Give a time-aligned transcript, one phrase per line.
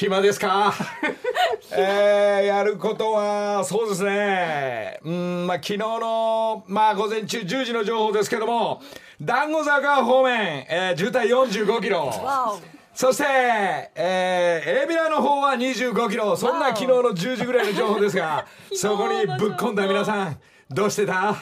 [0.00, 0.72] 暇ですか？
[1.72, 4.98] えー、やることはそうですね。
[5.04, 8.80] うんまあ昨日のまあ午前中10時の情報ですけども
[9.20, 12.10] 団子坂方面、えー、渋滞45キロ。
[12.94, 13.24] そして、
[13.94, 16.34] えー、エビラの方は25キロ。
[16.34, 20.40] そんな昨日の10時ぐらいの情報ですが そこにぶっ込んだ皆さん
[20.70, 21.36] どうしてた？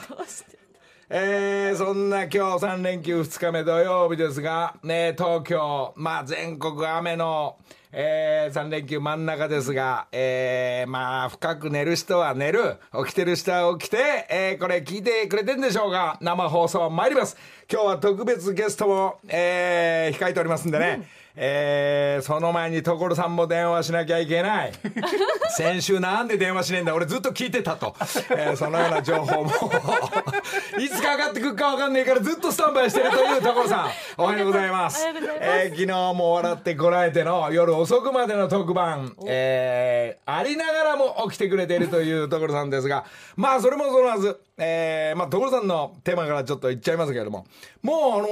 [1.11, 7.57] えー、そんな今日3連休2日目土曜日ですが、ね、東京、まあ全国雨の、
[7.93, 12.77] えー、3連休真ん中ですが、えー、まあ深く寝る人は寝る、
[13.07, 17.39] 起きてる人は起きて、えー、これ聞いてくれてんでしょうか生放送参ります。
[17.73, 21.09] 今日は特別ゲストも、えー、控えておりますんでね。
[21.39, 24.73] うんえー、その前に所さんも電話しなきゃいけない。
[25.57, 26.95] 先週なんで電話しねえんだ？
[26.95, 27.95] 俺ずっと聞いてたと、
[28.31, 29.51] えー、そのような情報も。
[30.79, 33.91] いつか上がってくるか分かんねえからずっとスタンバイしてるという所さん。
[34.17, 35.07] おはようございます。
[35.41, 43.05] えー、昨日も笑ってこらえての夜遅くまでの特番、えー、ありながらも起きてくれているという所さんですが。
[43.37, 47.47] まあそれもそのはず、えー、まあ所さんのテーマからちょっと言っちゃいますけれども。
[47.83, 48.29] もうあの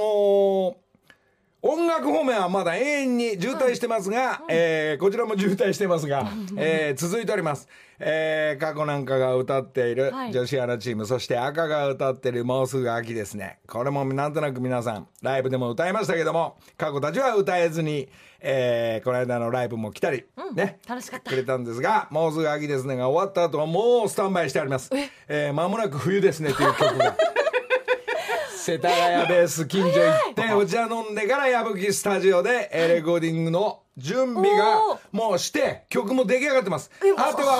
[0.83, 0.86] ー
[1.63, 7.67] 音楽方面はまだ永遠に渋滞してますが、えー、こちらも渋滞してますが、えー、続いております。
[7.99, 13.57] えー、過去なんかが歌っている女子アナチーム、はい、そして赤が歌ってるもうすぐ秋ですね。
[13.67, 18.07] これもなんとなく皆さん、ライブでも歌いましたけども、過去たちは歌えずに、
[18.39, 24.91] えー、この間のライブも来たり、うん、ね、楽しかったくれたんですが、もうすぐ秋ですねが終わった後はもうスタンバイしてあります。
[25.27, 27.17] えー、間もなく冬ですねという曲が。
[28.67, 36.91] 世田谷ベース近所行ってお茶飲んでから矢吹スタジオでレコーディングの準備がもうして曲も出来上がってます。
[37.15, 37.59] あとは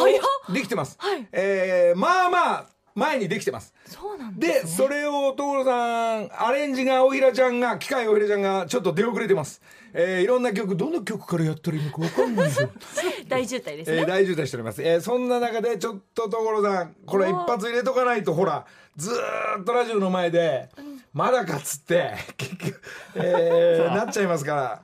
[0.52, 3.74] できてます、はい、えー、まあまあ前にできてます。
[3.86, 9.62] そうなんで、ね、それを所さんアレンジがおひらちゃんが機械おひらちゃんがちょっと出遅れてます。
[9.94, 12.70] えー、いろんな曲どの曲からやったらいいのか分かんないよ
[13.30, 18.66] 大渋滞ですね、えー、大渋滞しております、えー、そんな中でちょっと所さんこれ一発入れとかないとほら
[18.98, 19.12] ず
[19.60, 20.70] っとラジオの前で、
[21.18, 22.82] まだかっつって 結局、
[23.16, 24.82] えー、なっちゃいますから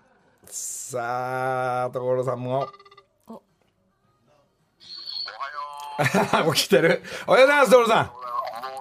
[0.47, 2.67] さあ所さんも。
[3.27, 3.39] おは
[6.44, 6.53] よう。
[6.57, 7.03] 起きてる。
[7.27, 8.05] おはようございます、所さん。
[8.07, 8.25] もう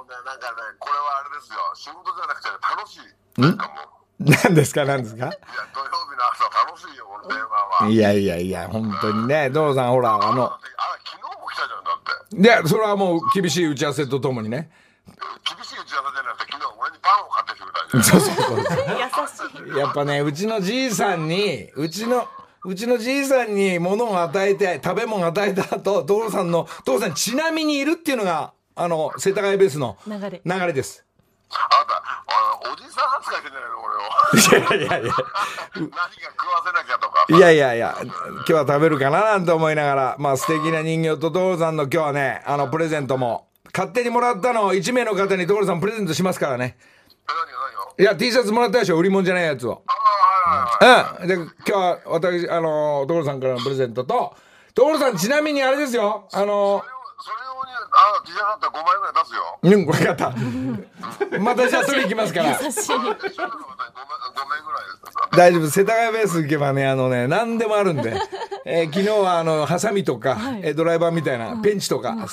[0.08, 1.58] ね、なんかね、これはあれですよ。
[1.74, 3.40] 仕事じゃなくて楽しい。
[3.40, 4.30] なんかもう。
[4.44, 5.26] 何ですか、何ですか？
[5.26, 5.34] いや、
[5.74, 7.88] 土曜日の朝楽しいよ、この電話は。
[7.90, 10.44] いやいやいや、本当にね、所さん、ほら、あの。
[10.54, 10.58] あ、
[11.04, 12.36] 昨日も来たじゃん、だって。
[12.36, 14.70] いや、それはもう厳しい打ち合わせとともにね。
[15.44, 15.61] 厳
[17.92, 18.58] そうそうそう。
[18.58, 19.78] 優しい。
[19.78, 22.26] やっぱね、うちのじいさんに、うちの、
[22.64, 31.04] うちのじいさんに物を与えて、食べ物を与えた後、所さんの、所さんちなみにいるっていうのが、あの、世田谷ベースの流れ流れです。
[31.50, 34.78] あなた、おじさん扱いしてないの俺を。
[34.78, 35.12] いやいやいや。
[35.74, 37.26] 何か食わせなきゃとか。
[37.28, 46.78] いやいやいや、今日は食べるかななんて思いながら、まあ素敵な人形と所さんの今日はね、あの、プレゼントも、勝手にもらったのを1名の方に所さんプレゼントしますからね。
[47.98, 49.82] いや、T シャツもらったでしょ売り物じゃないやつを。
[51.20, 51.28] うん。
[51.28, 54.34] で、今日は私、あの、所さんからのプレゼントと、
[54.74, 56.82] 所さんちなみにあれですよ、あの、
[57.20, 59.58] それ用に、あ、T シャツだったら5枚ぐらい出すよ。
[59.62, 61.38] うん、分かった。
[61.38, 62.58] またじゃあ取り行きますから。
[62.60, 62.92] 優しい。
[65.36, 68.14] 大丈夫世田谷ベース行けばねあのね何でもあるんで、
[68.66, 72.26] えー、昨日はあのハサミとか、はい、えドライバーみたいなペンチとか、うん、え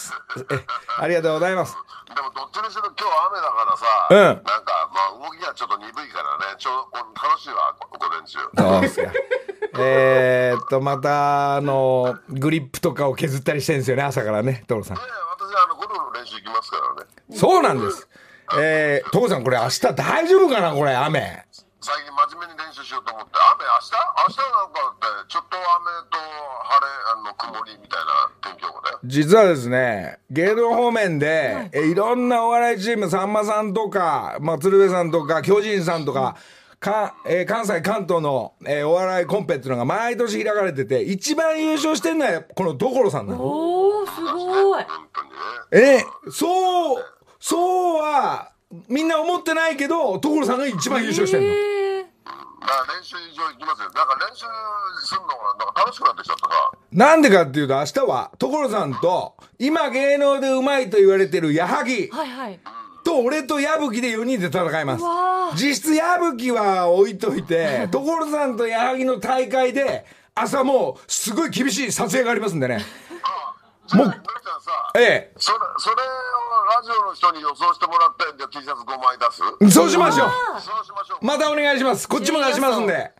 [1.00, 1.78] ありがとうございます。
[2.14, 4.36] でもどっちにしろ今日雨だからさ、うん、なん
[4.66, 6.56] かまあ動きがちょっと鈍いからね。
[6.58, 9.12] ちょ楽しいわ午前中そうですか。
[9.80, 14.98] えっとまたあのグリップとかを削ったりしてるんですよね朝からね所さん。
[14.98, 17.10] いや私あのゴルフの練習行きますからね。
[17.38, 18.08] そうなんです、
[18.58, 21.46] えー、所さんこれ明日大丈夫かなこれ雨
[21.90, 23.98] 最近真面目に練習しようと思って雨明日？
[23.98, 26.22] 明日なんかってちょっと雨と
[26.70, 29.00] 晴れあの曇りみたいな天気予報だよ。
[29.06, 36.36] 実はですね芸能方面で、はい、えいろんなお笑いチームさんまさんとか、まあ、鶴瓶さんとか巨人さんとか、
[36.80, 43.44] かえー、関西関東の、えー、お笑いコンペっていうのが毎年開かれてて一番優勝してんのはこの所さんなの。
[43.44, 44.86] おおすごい。
[45.72, 47.04] えー、そう
[47.40, 48.52] そうは
[48.88, 51.48] みんな思ってないけど所さんが一番優勝してんの。
[51.48, 53.86] 練習場行きますよ。
[53.86, 54.46] なんか練習
[55.06, 61.80] するのがなんか楽しくなってきちゃったかなんでかっていうと明日は所さんと今芸能でうまいと言われてる矢作。
[61.80, 61.86] は
[62.26, 62.60] いはい。
[63.04, 65.04] と俺と矢吹で4人で戦います
[65.56, 70.06] 実質矢吹は置いといて 所さんと矢作の大会で
[70.36, 72.86] 朝もうすごい厳しい撮影がありますんでね
[73.96, 74.14] もう。
[74.96, 75.34] ええ。
[75.38, 79.74] それそれラジオの人に予想してもらってじゃ T シャツ5枚出す？
[79.74, 80.30] そうしましょう。
[80.60, 81.26] そうしましょう。
[81.26, 82.08] またお願いします。
[82.08, 83.12] こっちも出しますんで。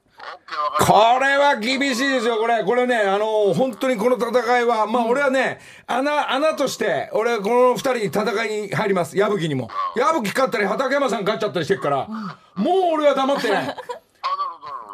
[0.80, 2.64] これは厳しいですよ、これ。
[2.66, 9.18] これね、あの、本当にこの戦いは、まあ俺はね、穴、穴として、俺はこの二人に戦いに入ります。
[9.18, 9.70] 矢吹にも。
[9.96, 12.08] 矢吹勝ったり、畠山さん勝っちゃったりしてるから、
[12.56, 13.78] もう俺は黙ってない。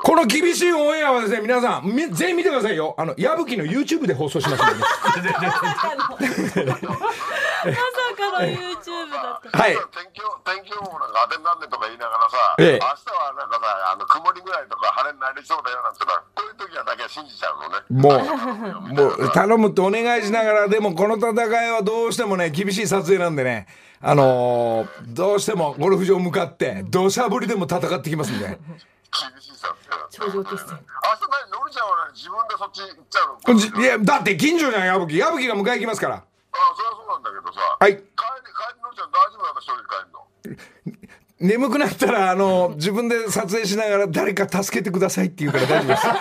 [0.05, 2.93] この厳しいオンエアはですね、皆さん、み全員見てくださいよ。
[2.95, 4.79] あの、矢吹の YouTube で放送しますんでね。
[6.69, 6.85] まさ
[8.13, 9.57] かの YouTube だった。
[9.57, 9.73] はい。
[9.73, 9.81] 天
[10.13, 21.33] 気予天気予報なんか当てになんねとか言いながらさ、ええ明日はなんかさあの曇りぐらいとか晴れになりそうだよなんてのはこういう時はだけは信じちゃうのねもう、もう、頼むってお願いしながら、でもこの戦
[21.65, 23.65] いはどうしてもね、厳しい撮影なんでね、
[24.01, 28.59] あのーどうしてもゴルフ場向かって、土砂降りでも戦ってきますんで。
[30.15, 30.79] 頂上決戦。
[30.79, 32.13] 明日何のりちゃんは何？
[32.15, 33.59] 自分でそっち行っちゃうの？
[33.59, 35.17] じいや、だって近所じゃん、矢吹。
[35.17, 36.15] 矢吹が迎え行きますから。
[36.15, 36.23] あ
[36.75, 38.15] それはそうなんだけどさ、はい帰り帰
[38.75, 39.59] りのりちゃん大丈夫なの？
[39.59, 40.23] 一人で帰るの？
[41.47, 46.07] 眠くなったら、あの自分で撮影しながら誰か助けてくださいって言うから大丈夫です。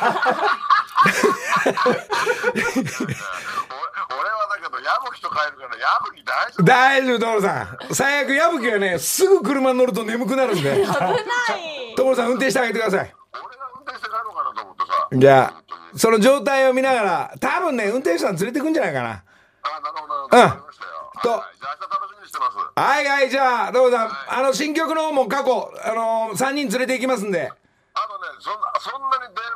[3.04, 3.14] 俺
[4.18, 7.94] 俺はだけど矢吹と帰るから矢吹大丈夫大丈夫、所さん。
[7.94, 10.74] 最悪、矢吹はね、すぐ車に乗ると眠くなるんで。
[10.82, 11.94] 危ない。
[11.96, 13.14] 所さん、運転してあげてください。
[15.12, 15.62] じゃあ
[15.96, 19.22] その状態を見ながら、多分ね、運転手さん連れてくんじゃないかな。
[19.62, 20.74] あなるほどなるほどうん
[21.22, 27.50] とはいはいじゃあ明日楽しみにしてますはいはい、じゃあ、所さん、あの、新曲の方も過去、あの3人連れて行きますんで。
[27.96, 29.54] あのね、そんなそんなに電話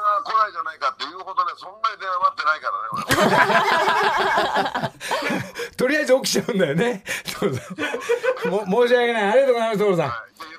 [0.00, 2.72] が来ないじゃないかっていうほどね、そんなに電話待ってないか
[4.80, 4.92] らね、
[5.76, 7.04] とりあえず起きちゃうんだよね。
[7.26, 9.30] 所さんも申し訳ない。
[9.30, 10.06] ありがとうございます、所さん。
[10.06, 10.08] 俺。
[10.08, 10.53] はい、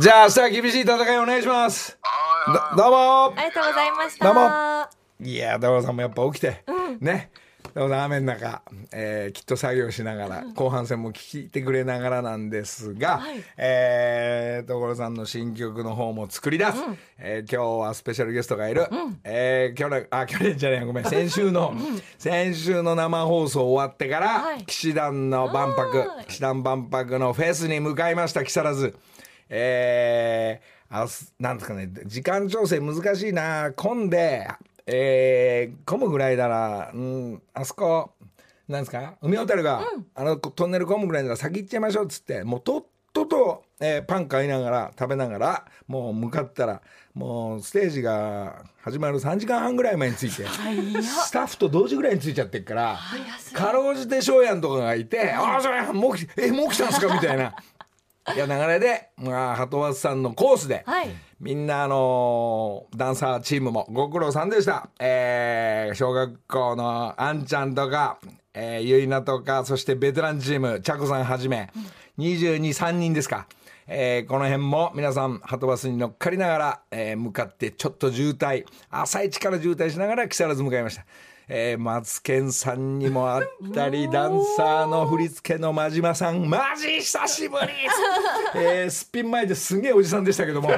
[0.00, 1.98] じゃあ明日は厳しい戦いお願いします。
[2.02, 2.76] はいはい。
[2.76, 3.24] どどうも。
[3.36, 4.24] ありがとうございました。
[4.26, 5.30] どうも。
[5.30, 6.64] いやー、所さんもやっぱ起きて、
[7.00, 7.30] ね。
[7.74, 8.62] 所さん雨の中、
[8.92, 13.42] えーきっと作業しながら、後半戦も聞いてくれながらなんですが、はい。
[13.58, 16.72] えー所さんの新曲の方も作り出す、
[17.18, 18.86] えー今日はスペシャルゲストがいる、
[19.24, 21.04] えー去年あ去年じゃないごめん。
[21.10, 21.74] 先週の、
[22.18, 24.64] 先週の生放送終わってから、はい。
[24.64, 26.24] 騎士団の万博はい。
[26.26, 28.44] 騎士団万博のフェスに向かいました。
[28.44, 28.94] 木更津。
[29.50, 34.48] えー、あすなんですかね時間調整難しいな混んで、
[34.86, 38.12] えー、混むぐらいなら、うん、あそこ
[38.68, 39.82] なんですか海ホテルが、
[40.14, 46.80] あのトンネル混むぐらいなら先行っちゃいましょうっつってもうとっとと、えーパン買いながら食べながらもう向かったら
[47.14, 50.44] もうステージが始まる3時間半ぐらい前に着いて
[51.02, 52.98] スタッフと同時ぐらいに着いちゃってっから
[53.52, 57.54] かろうじて翔やんとかがいて「ああそれもえもう来たんですか?」みたいな。
[58.34, 61.10] いや流れで、まあ、鳩松さんのコースで、はい。
[61.40, 68.18] みんなあのーダンサーチームもご苦労さんでした、えー小学校のあんちゃんとか、
[68.52, 71.70] えー、ゆいなとかそしてベテランチームちゃこさんはじめ
[72.18, 73.46] 223人ですか、
[73.86, 81.06] えーこの辺も皆さん鳩バスに乗っかりながら、えー向かってちょっと渋滞朝一から渋滞しながら木更津向かいました。
[81.52, 83.42] えー、マツケンさんにもあっ
[83.74, 86.48] たりダンサーの振り付けの真島さん。
[86.48, 87.66] マジ久しぶり、
[88.54, 90.70] えー、すっぴん前ですげえおじさんでしたけども。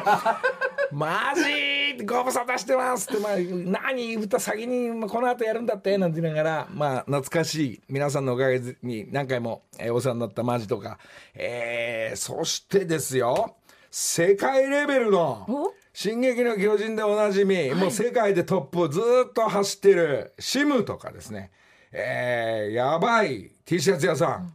[0.91, 10.99] マジご無沙汰してますって、まあ、何歌先にこの後やるんだってなんて言いながら、まあ、懐かしい皆さんのおかげに何回も、えーお世話になったマジとか、
[11.35, 13.57] えー、そしてですよ。
[13.91, 15.47] 世界レベルの
[15.93, 21.51] 「進撃の巨人」でおなじみ、もう世界でトップをずーっと走ってるシムとかですね、
[21.93, 24.55] えー、やばい T シャツ屋さん、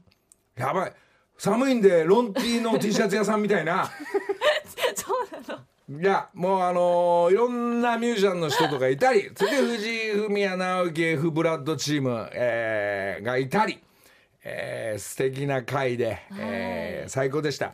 [0.56, 0.94] やばい。
[1.38, 3.90] 寒いんでロン T の T シャツ屋さんみたいな。
[4.96, 5.64] そうなの。
[5.90, 13.80] いやもうあのーいろんなミュージシャンの人とかいたりそれで藤井フミヤ直樹 F ブラッドチーム、えーがいたり、
[14.50, 17.74] えー素敵な回で、えー最高でした、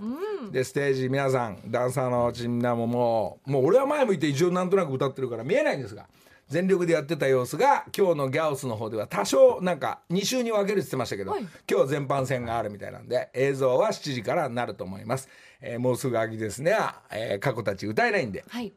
[0.52, 6.08] でステージ皆さんダンサーのみんなももうもう俺は前向いて一応なんとなく歌ってるから見えないんですが
[6.50, 11.48] 全力でやってた様子が今日のギャオスの方では多少なんか2週に分けるって言ってましたけど、はい。
[11.70, 15.30] 今日全般戦があるみたいなんで映像は7時からなると思います、
[15.62, 16.76] えーもうすぐ秋ですね、
[17.12, 18.74] えー、過去たち歌えないんではい。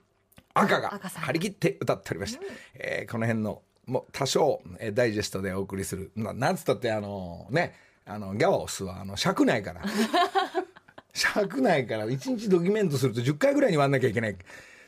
[0.55, 2.41] 赤が張り切って歌っておりました、
[2.75, 6.13] えーこの辺のもう多少、えーダイジェストでお送りする。
[6.17, 7.75] ななんつったってあのね
[8.07, 9.83] あのギャオスはあの尺ないから。
[11.13, 14.37] 尺ないから1日ドキュメントすると10回ぐらいに割んなきゃいけない。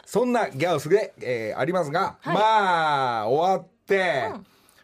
[0.05, 4.31] そんなギャオスで、えーありますが、まあ終わって、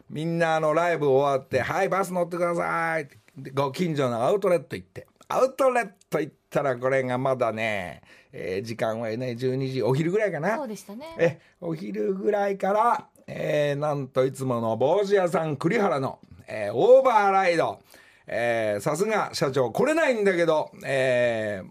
[0.09, 3.07] みんなあのライブ終わって「はいバス乗ってください」
[3.53, 5.07] ご近所のアウトレット行って。
[5.27, 8.01] アウトレット行ったらこれがまだね、
[8.31, 10.57] えー時間はね12時お昼ぐらいかな。
[10.57, 11.15] そうでしたね。
[11.17, 17.79] えお昼ぐらいから、えーなんといつもの帽子屋さん栗原の、えーオーバーライド
[18.27, 21.69] えーさすが社長来れないんだけど、えー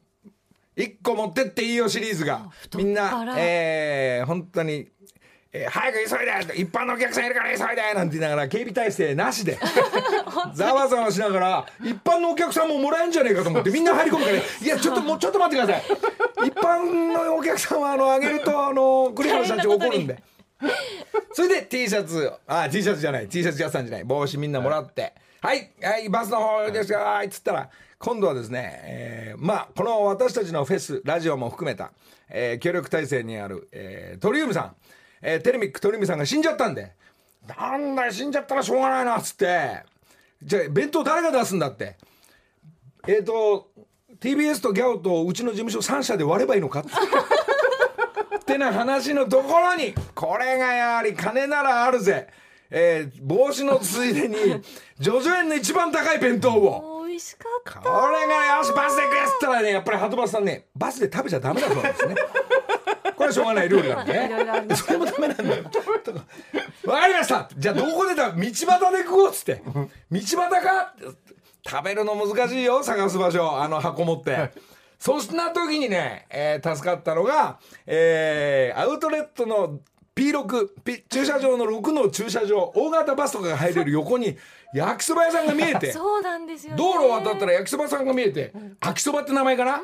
[0.77, 2.51] 一個持ってっていいよシリーズが。
[2.77, 4.89] みんなえー、本当に、
[5.53, 9.57] えー早く急いで一般のお客さんいるから急いでなんて言いながら警備体制なしで
[10.55, 16.49] ざわざわしながら一般のお客さんももらえんじゃねえかと思ってみんな入り込むからいやちょっともうちょっと待ってください。
[16.49, 20.21] 一般のお客さんはあのあげるとあの栗原社長怒るんで。
[21.35, 25.03] それで T シャツあ T シャツじゃない T シャツやさんじゃない帽子みんなもらって。
[25.03, 25.13] はい
[25.45, 27.27] はいバスの方ですよはい。
[27.27, 31.93] っつったら今度はですね、えーまあこの私たちのフェスラジオも含めた、
[32.31, 34.77] えー協力体制にある、えートリウムさん、
[35.21, 36.93] えーテレミックトリウムさんが死んじゃったんで
[37.47, 39.83] なんだよ死んじゃったらしょうがないなっつって
[40.43, 41.99] じゃあ弁当誰が出すんだって
[43.07, 43.69] えっ、と
[44.19, 46.89] TBS とギャオとうちの事務所3社で割ればいいのかって。
[48.41, 52.29] ってな話のところにこれがやはり金ならあるぜ、
[52.71, 54.35] えー帽子のついでに
[54.99, 57.05] ジョジョ園の一番高い弁当を。
[57.07, 57.81] 美味しかった。
[57.81, 62.15] これがよしバスで食えっつったらねやっぱり鳩バスさんねバスで食べちゃダメだそうですね。
[63.17, 65.65] これはしょうがない料理なんでね それもダメなんだよ。
[66.87, 67.49] わかりました。
[67.57, 68.67] じゃあどこでだ道端で
[69.05, 69.63] 食おうっつって。
[69.65, 70.95] 道端か
[71.67, 74.51] 食べるの難しいよ探す場所あの箱持って、
[74.99, 79.79] そんな時にね、えー助かったのが、えーアウトレットの
[80.17, 84.37] P6 P 駐車場の6の駐車場大型バスとかが入れる横に
[84.73, 86.79] 焼きそば屋さんが見えて そうなんですよね。
[86.79, 89.83] 道路を渡ったら焼きそばさんが見えて秋そばって名前かな、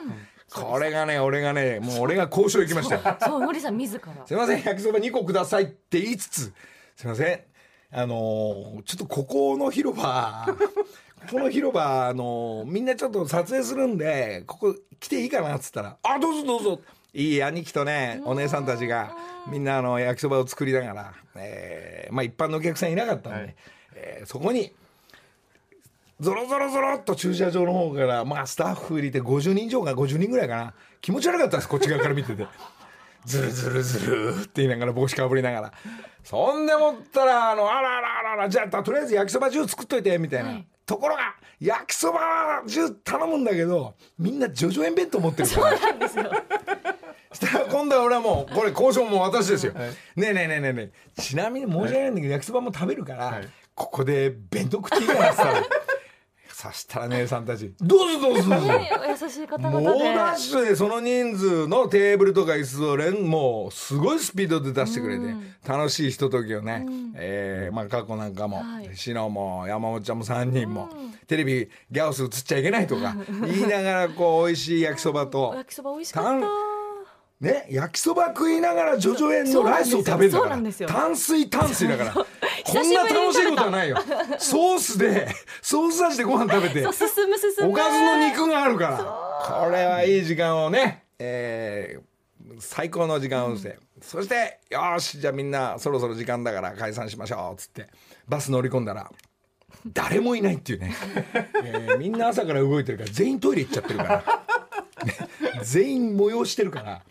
[0.53, 2.95] これがね俺がねもう俺が交渉行きました。
[2.97, 4.27] よそう森さん自ら。
[4.27, 6.53] すいません焼きそば2個くださいって言いつつ
[6.97, 7.41] すいません。
[7.93, 10.57] あのーちょっとここの広場 こ
[11.33, 16.81] この広場あのーみんなちょっと撮影するんでここ来ていいかなっつったら「あどうぞどうぞ」
[17.13, 19.13] いい兄貴とねお姉さんたちが
[19.49, 23.55] みんなあの焼きそばを作りながら、えーまあ一般のお客さんいなかったんで、はい。
[23.95, 24.73] えーそこに
[26.21, 30.75] ゾロゾロゾロっと駐車場の方からまあスタッフ入れて50人以上か50人ぐらいかな。
[31.01, 32.47] 気持ち悪かったですこっち側から見てて。
[33.25, 35.73] ずるずるずるって言いながら帽子かぶりながら。
[36.23, 45.79] そんでもったらあのあらあらあらあらじゃあとりあえず焼きそば10作っといてみたいな、はいところが焼きそば10頼むんだけどみんなジョジョ園弁当持ってるから。
[45.79, 46.33] そうなんですよ。
[47.33, 51.23] そしたら今度は俺はもうこれ交渉も私ですよ、ねえねえねえねえねえ。
[51.23, 53.49] ちなみに申し訳ないんだけど焼きそばも食べるから、はい。
[53.77, 55.67] ここで弁当食っていいかなって言ったら
[56.61, 60.15] そしたら姉さんたち「どうぞどうぞどうぞ」ねお優しい方猛々で。
[60.15, 65.35] ダッシュでその人数のテーブルとか椅子を連もうすごいスピードで出してくれて、
[65.67, 68.91] 楽しいひとときをね、えーまあ、過去なんかも、はい。
[68.95, 70.91] シノも山本ちゃんも3人も、
[71.27, 76.71] テレビギャオス映っちゃいけないとか 言いながらこう美味しい焼きそばと焼きそば美味しかった。
[77.41, 82.15] ね焼きそば食いながらジョジョ園のライスを食べるから炭水炭水だから
[82.65, 83.97] こ久んな楽しいことはないよ。
[84.39, 85.29] ソースで
[85.63, 86.87] ソース味でご飯食べて。
[86.87, 89.65] おかずの肉があるから。
[89.65, 92.11] これはいい時間をね、えー
[92.59, 97.89] 最高の時間をして、そしてよーしじゃあみんなそろそろ時間だから解散しましょうっつって
[98.29, 99.11] バス乗り込んだら
[99.87, 100.95] 誰もいないっていうね、
[101.65, 104.25] えーみんな朝から動いてるから全員トイレ行っちゃってるから。
[105.55, 107.03] ね 全員催してるから、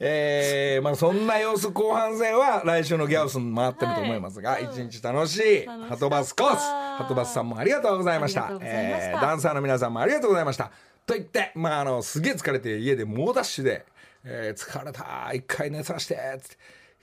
[0.00, 6.60] えーまあ、そんな様子後半戦は来週のギャオスに回ってると思いますが、一日楽しいハトバスコース。
[6.60, 8.50] ハトバスさんもありがとうございました。
[8.50, 10.70] まえーダンサーの皆さんもありがとうございました。
[11.06, 13.86] と言って、まあ、あのすげえ疲れて家で猛ダッシュで、
[14.24, 16.56] えー疲れた一回寝させてつって。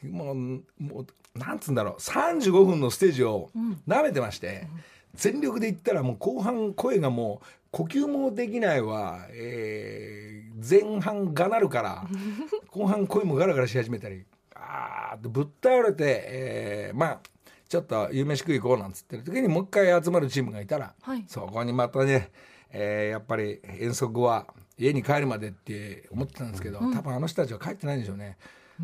[0.08, 0.62] もうも
[1.02, 2.02] うなんつうんだろう。
[2.02, 3.50] 35分のステージを
[3.88, 4.68] 舐めてまして、
[5.16, 12.08] 全力で言ったらもう後半声がもう呼吸もできないわ、えー前半がなるから
[12.72, 14.26] 後半声もガラガラし始めたり。
[14.56, 17.20] あーってぶっ倒れて、えーまあ
[17.68, 21.26] ちょっと夕飯食い行こうなんつってる時にもう一回集まるチームがいたら、はい。
[21.28, 22.32] そこにまたね、
[22.72, 28.38] えーやっぱり遠足は家に帰るまでって思ってたんですけど、多分あの人たちは帰ってないんでしょうね。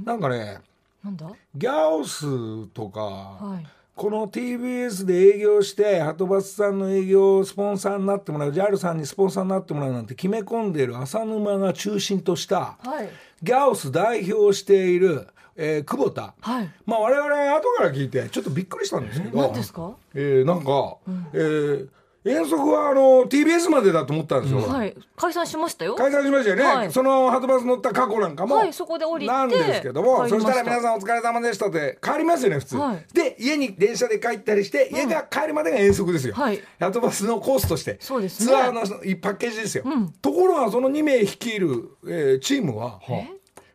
[0.03, 0.59] なんかね
[1.03, 1.31] なんだ？
[1.55, 13.09] ギャオスとか、はいこの TBS で営業してはとバスさんの営業スポンサーになってもらう JAL さんにスポンサーになってもらうなんて決め込んでいる浅沼が中心とした、はい。
[13.43, 16.69] ギャオス代表をしている、えー久保田、はい。
[16.85, 19.37] まあ我々後から聞いてちょっとびっくりしたんですけど。
[19.41, 19.91] 何ですか？
[20.15, 20.97] えーなんか、
[21.33, 21.87] えー
[22.23, 24.95] 遠足はあの TBS までだと思ったんですよ、はい。
[25.15, 25.95] 解散しましたよ。
[25.95, 26.91] 解散しましたよね、はい。
[26.91, 30.51] そのハトバス乗った過去なんかも、はいそこで降りてなんですけどもそ帰りました。
[30.51, 33.05] したら皆さんお疲れ様でしたって帰りますよね普通、はい。
[33.11, 36.61] で家に電車で帰ったりして家が帰るまでが遠足ですよ、はい。
[36.79, 38.47] ハトバスのコースとしてそうですね。
[38.47, 38.81] ツアーの
[39.19, 39.83] パッケージですよ、
[40.21, 42.99] ところがその2名率いる、えーチームは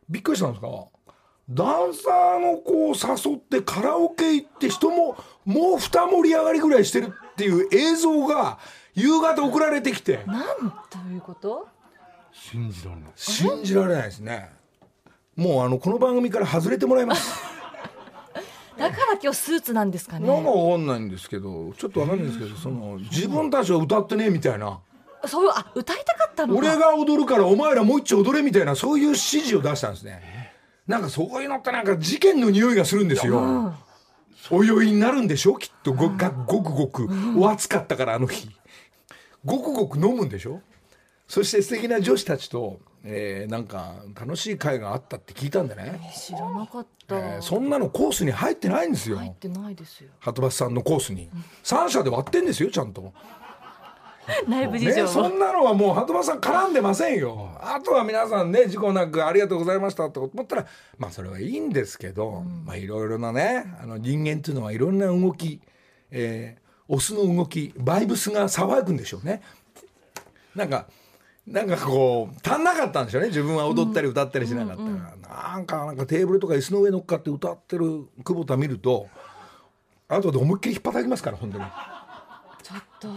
[0.08, 0.68] びっくりしたんですか？
[1.48, 8.59] ダンサーの子を誘ってカラオケ行って人ももう二盛り上がりぐらいしてるっていう映像が
[8.95, 10.23] 夕方送られてきて。
[10.26, 10.47] なん
[10.88, 11.69] ということ？
[12.33, 13.11] 信じられない。
[13.14, 14.50] 信じられないですね。
[15.37, 17.43] もうあのこの番組から外れてもらいます。
[18.78, 20.26] だから今日スーツなんですかね？
[20.26, 24.81] なんかわかんないんですけどちょっとわかんないんですけどその自分たちは歌ってねみたいな。
[25.26, 26.59] そういうあ歌いたかったのか。
[26.59, 30.55] 俺が踊るからお前らもう一丁踊れみたいなそういう指示を出したんですね。
[30.87, 33.75] なんかそういうのってなんか事件の匂いがするんですよ
[34.50, 35.56] お酔いになるんでしょ？
[35.58, 37.08] きっとごがごくごく。
[37.36, 38.50] お暑かったからあの日。
[39.44, 40.60] ごくごく飲むんでしょ？
[41.28, 49.16] そして素敵な女子たちと、えーなんか楽しい会があったって聞いたんでね、知らなかった、えーそんなのコースに入ってないんですよ。
[49.18, 50.10] 入ってないですよ。
[50.20, 51.28] はとバスさんのコースに。
[51.64, 53.12] 3社で割ってんですよちゃんと。
[54.49, 60.30] 内部事情ね、は、そんなのはもう鳩場さん絡んでませんよ、あとは皆さんね事故なくありがとうございましたと。
[60.33, 60.66] 思ったら
[60.99, 65.61] まあそれはいいんですけど、まあいろいろなねあの人間っていうのはいろんな動き、
[66.11, 69.42] えーオスの動きバイブスが騒ぐんでしょうね。
[70.54, 70.87] なんか
[71.47, 73.28] なんかこう足んなかったんでしょうね。
[73.28, 74.90] 自分は踊ったり歌ったりしなかったか
[75.28, 79.09] ら、なんかなんかテーブルとか椅子の上乗っかって歌ってる久保田見ると
[80.09, 81.64] 後で思いっきり引っ叩きますから本当に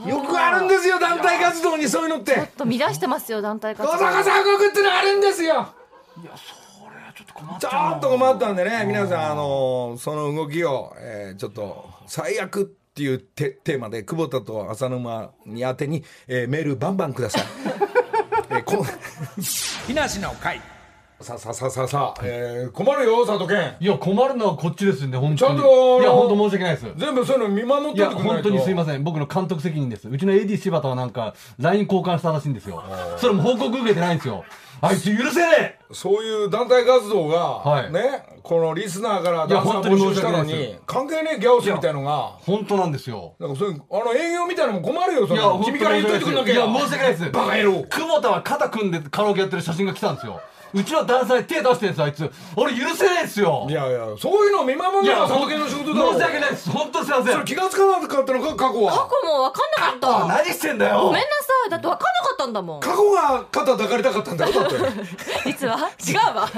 [0.08, 2.34] よくあるんですよ団体活動にそういうのって。
[2.34, 5.74] ちょっと乱してますよ団体活動小坂三国ってのあるんですよ。
[6.22, 17.44] いやそれはちょっと困っちゃうっと困ったんでね皆さんあのその動きを、えーちょっと最悪っていうテテーマで久保田と浅沼に宛てに、えーメールバンバンください、
[18.50, 18.86] えー、この
[19.88, 20.62] 木梨の会
[21.22, 23.76] さあさあさあさあさあ、えー困るよ佐藤健。
[23.82, 25.60] いや困るのはこっちですんで本当に。
[25.60, 26.86] ちゃんといや本当申し訳ないです。
[26.96, 28.24] 全部そういうの見守ってくれないと。
[28.24, 29.04] 本当にすいません。
[29.04, 32.82] 僕の監督責任ですうちの AD 柴田はなんか LINE 交換したらしいんですよ。
[33.18, 34.46] それも報告受けてないんですよ。
[34.82, 37.92] あいつ許せねそういう団体活動が、はい。
[37.92, 42.38] ねこのリスナーからいやダンサー本当に募集したの申し訳ないでに関係ねえギャオスみたいのが。
[42.40, 43.36] え本当なんですよ。
[43.40, 46.54] なんかそういうあの営業みたいなのも困るよそいやの君から言っといてくんなきゃ。
[46.54, 47.30] いや申し訳ないです。
[47.30, 47.84] バカ野郎。
[47.90, 50.40] 久保田は肩組んでカラオケやってる写真が来たんですよ
[50.74, 52.32] うちのダンサーに手出してるんですよあいつ。
[52.56, 53.66] 俺許せないですよ。
[53.70, 56.12] いやいやそういうのを見守るのが佐藤健の仕事だろ。
[56.14, 56.70] 申し訳ないです。
[56.70, 57.26] 本当すいません。
[57.34, 58.56] それ気がつかなかったのか？
[58.56, 58.92] 過去は。
[58.92, 60.28] 過去も分かんなかった。
[60.44, 61.02] 何してんだよ。
[61.02, 61.28] ごめんなさ
[61.68, 61.70] い。
[61.70, 62.80] だって分かんなかったんだもん。
[62.80, 64.76] 過去が肩抱かれたかったんだろだって。
[65.46, 65.78] 実は？
[66.08, 66.50] 違うわ。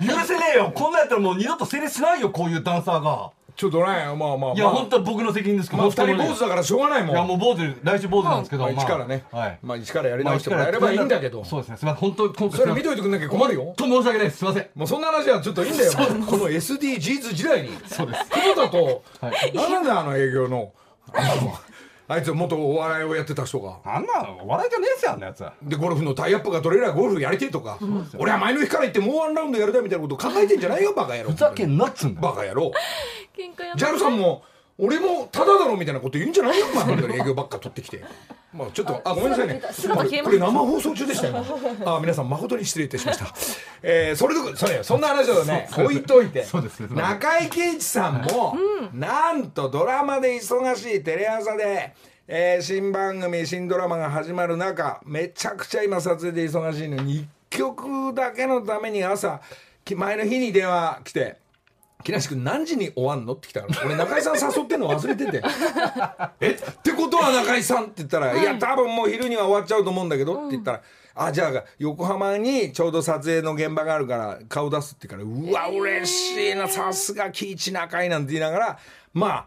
[0.00, 0.72] 許せねえよ。
[0.74, 4.52] こんなんやったらもう二度と成立しないよこういうダンサーがちょっとねまあまあまあ。
[4.52, 5.70] いや本当は僕の責任です。
[5.70, 7.10] けどまあ二人坊主だからしょうがないもん。
[7.10, 8.72] いやもう坊主来週坊主なんですけどまあ。
[8.72, 9.24] まあ一からね。
[9.30, 9.58] はい。
[9.62, 11.44] まあ一からやり直してもらえればいいんだけど。
[11.44, 11.76] そうですね。
[11.76, 13.64] すみません本当今回それ見といてくんなきゃ困るよ。
[13.64, 14.38] 本当申し訳ないです。
[14.38, 14.68] すみません。
[14.74, 15.92] もうそんな話はちょっといいんだよ。
[15.92, 17.70] この SDGs 時代に。
[17.86, 18.28] そうです。
[18.30, 19.52] 久保田とはい。
[19.54, 20.72] 何なんだよあの営業の
[21.12, 21.54] あの
[22.06, 23.78] あいつ元お笑いをやってた人が。
[23.84, 24.12] あんな
[24.44, 27.78] 笑いじゃねえっすよあんなやつでゴルフのタイアップが取れればゴルフやりてえとか、
[28.18, 31.30] 俺は前の日から言ってもうワンラウンドやりたいみたいなこと考えてんじゃないよバカ野郎。
[31.30, 32.70] ふざけんなっつんだよバカ野郎。
[33.36, 34.42] 喧嘩やめジャルさんも
[34.78, 36.84] 俺もタダだろみたいなこと言うんじゃないよお前。
[36.84, 38.04] 本当に営業ばっか取ってきて。
[38.52, 39.60] まあちょっとあごめんなさいね。
[40.24, 41.44] これ生放送中でしたよ。
[41.84, 43.26] あ皆さん誠に失礼いたしました。
[43.82, 46.44] えー、それどころそれそんな話をね置いといて。
[46.44, 48.56] そうです中井貴一さんも、
[48.92, 51.94] なんとドラマで忙しいテレ朝で、
[52.26, 59.40] えー新番組新ドラマが始まる中めちゃくちゃ今撮影で忙しいのに1曲だけのために朝
[59.84, 61.36] き前の日に電話来て
[62.04, 65.42] 木梨君何時に終わんのって来たから俺中井さん誘ってんの忘れてて
[66.40, 66.50] え？
[66.50, 70.82] ってことは中井さんって言ったら「いや多分もう昼には終わっちゃうと思うんだけど」って言ったら
[71.16, 78.78] 「あじゃあ横浜にちょうど撮影の現場があるから顔出す」って言うから「うわ嬉しいなさすが喜一中井」なんて言いながら
[79.14, 79.46] まあ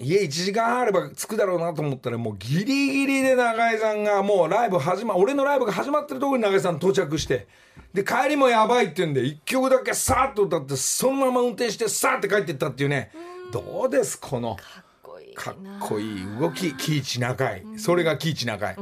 [0.00, 7.46] 家1時間半あれば着くだろうなと思ったらもうギリギリで中井さんがもうライブ始ま俺のライブが始まってるところに中井さん到着して。
[7.94, 13.10] で帰りもやばいって言うんで1曲だけさーっと歌ってそのまま運転してさーって帰ってったっていうね。
[13.50, 14.56] どうですこの。
[14.56, 16.74] かっこいいかっなこいい動き。
[16.74, 18.76] 喜一中井それが喜一中井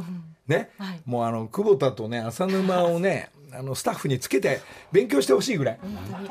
[0.48, 0.70] ね。
[0.78, 1.00] はい。
[1.04, 4.60] もうあの久保田とね浅沼をねあのスタッフにつけて
[4.92, 5.78] 勉強してほしいぐらい。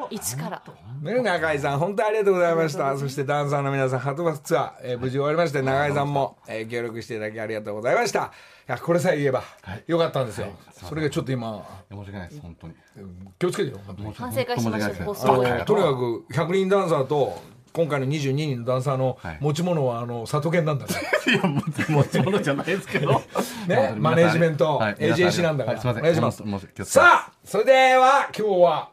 [0.10, 0.62] 一から。
[1.02, 2.98] ね、中井さん、本当にありがとうございました。
[2.98, 8.32] そしてダンサーの皆さん、ハトバスツアー、えー無事終わりまして、中井さんも、えー協力していただきありがとうございました。
[8.68, 9.44] いや、これさえ言えば、
[9.88, 10.48] よかったんですよ。
[10.72, 12.74] それがちょっと今、申し訳ないです本当に。
[13.38, 13.80] 気をつけてよ。
[14.16, 15.16] 反省会しましょう。
[15.16, 17.40] とにかく100人ダンサーと、
[17.76, 19.38] 今回の22人のダンサーのはい。
[19.42, 20.94] 持ち物は、あの、里犬なんだね。
[21.28, 21.42] いや
[21.90, 23.22] 持ち物じゃないですけど。
[23.68, 26.02] ね、 マネージメント、はい AJC なんだから、はいすいません。
[26.02, 26.92] お願いします。
[26.92, 28.90] さあそれでは今日は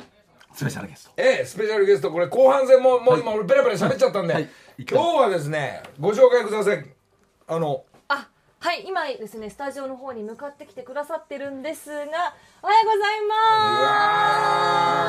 [0.52, 1.12] スペシャルゲスト。
[1.16, 2.10] ええスペシャルゲスト。
[2.10, 4.48] これ後半戦ももう今俺ベラベラ喋っちゃったんで、はい。
[4.90, 6.84] 今日はですねご紹介ください。
[7.46, 7.91] あのあ
[8.62, 13.20] はい今ですねスタジオの方に向かってきてくださってるんですがおはようござい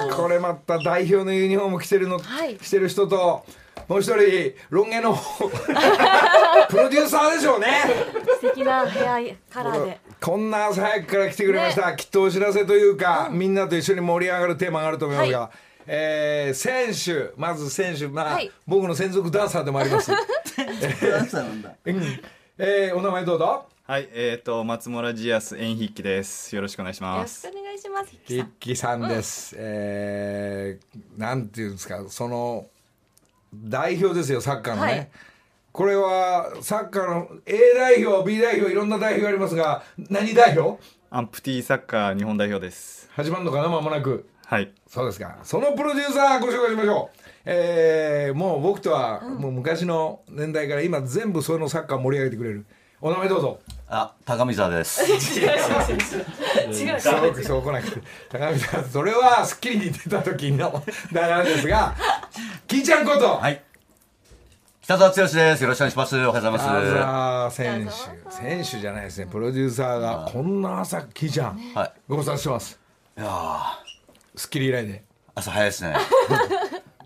[0.09, 0.17] ます。
[0.17, 2.55] これまた代表のユニフォーム着てるの、はい。
[2.55, 3.45] 着てる人と
[3.87, 5.13] もう一人ロン毛の
[6.67, 7.67] プロデューサーでしょうね。
[8.41, 9.19] 素敵なヘア
[9.53, 9.99] カラーで。
[10.19, 15.51] こんな朝早くから来てくれました、きっとお知らせというか、みんなと一緒に盛り上がるテーマがあると思いますが、は
[15.85, 18.51] えー選手まず選手まあ、はい。
[18.65, 22.23] 僕の専属ダンサーでもあります、うん
[22.59, 26.55] えーお名前どうぞはい、えっ、と松村ジアス演筆記です。
[26.55, 27.49] よろしくお願いしよろします。
[27.49, 28.11] くお願いします。
[28.27, 32.67] キッキさんです、えーなんていうんですかその
[33.55, 35.09] 代表ですよサッカーのね、はい
[35.71, 40.79] これはサッカーの A 代表 B 代表いろんな代表ありますが何代表？
[41.09, 43.09] アンプティサッカー日本代表です。
[43.15, 44.71] 始まるのかな間もなくはい。
[44.85, 52.65] そうですかそのプロデューサーご紹介しましょうえーもう僕とはもう昔の年代から今全部そのサッカー盛り上げてくれる
[53.01, 55.03] お名前どうぞあ、高見沢です。
[55.11, 55.59] 違う。
[57.01, 61.93] そうそう来なくて高見さんそれは『スッキリ』に出た時の流れですが
[62.65, 63.61] キーちゃんことはい。
[64.81, 65.37] 北澤剛です。
[65.37, 66.15] よろしくお願いします。
[66.15, 67.57] おはようございます。
[67.57, 67.91] 選あ
[68.29, 71.91] 手選手じゃないですねプロデューサーがこんな朝キーちゃんはい。
[72.07, 72.79] ご無沙汰してます
[73.17, 73.61] いやー
[74.39, 75.03] 『スッキリ』以来で
[75.35, 75.95] 朝早いですね。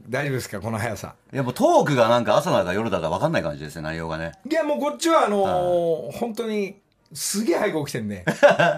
[0.09, 4.31] 大丈夫ですかこの速さいや、もうトークがなんか朝だか夜だか分かんない感じですね、内容がね。
[4.49, 6.77] いやもうこっちはあのー本当に
[7.13, 8.25] すげえ早く起きてんね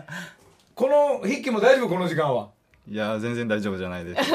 [0.76, 2.50] この筆記も大丈夫この時間は
[2.90, 4.32] いや全然大丈夫じゃないです。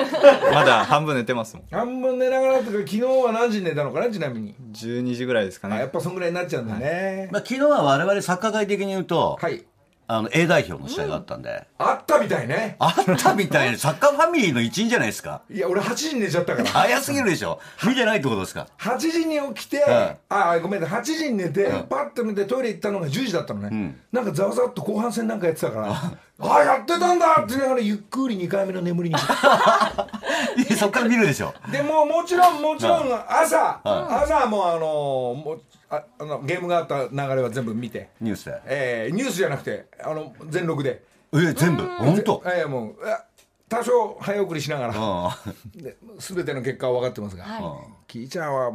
[0.53, 1.65] まだ半分寝てますもん。
[1.73, 5.77] 半分寝ながらとか昨日は何時に寝たのかなちなみに、12時ぐらいですかね。
[5.77, 9.65] あやっぱそんぐらいになっちゃうんだねまあ、昨日は我々サッカー界的に言うと、はい
[10.07, 12.77] あの、A 代表の試合があったんで、あったみたいね。
[12.79, 15.43] あったみたいなサッカーファミリーの一員じゃないですか。
[15.51, 16.69] いや俺8時に寝ちゃったから。
[16.69, 17.61] 早すぎるでしょ。
[17.87, 20.87] 見てないってことですか？8時に起きて、はいあごめんね。
[20.87, 21.87] 8時に寝て、うん。
[21.87, 24.01] パッと見てトイレ行ったのが10時だったのね、ん。
[24.13, 29.17] なんかざわざわっと後半戦なんかやってたからあやってたんだって言いながらゆっくり2回目の眠りに。
[29.17, 29.19] い
[30.71, 31.55] やそっから見るでしょ。
[31.71, 33.81] でももちろんもちろん朝、は
[34.23, 38.61] 朝はもうあのもうああのゲームがあった流れは全部見て、ニュースで。
[38.65, 41.05] えーニュースじゃなくてあの全録で。
[41.35, 41.85] え、全部？
[41.87, 42.43] 本当？
[42.47, 43.25] えーもうあ
[43.69, 44.95] 多少早送りしながら。
[44.97, 45.83] うん。
[45.83, 47.63] で全ての結果は分かってますが、はい。
[48.09, 48.73] キーちゃんは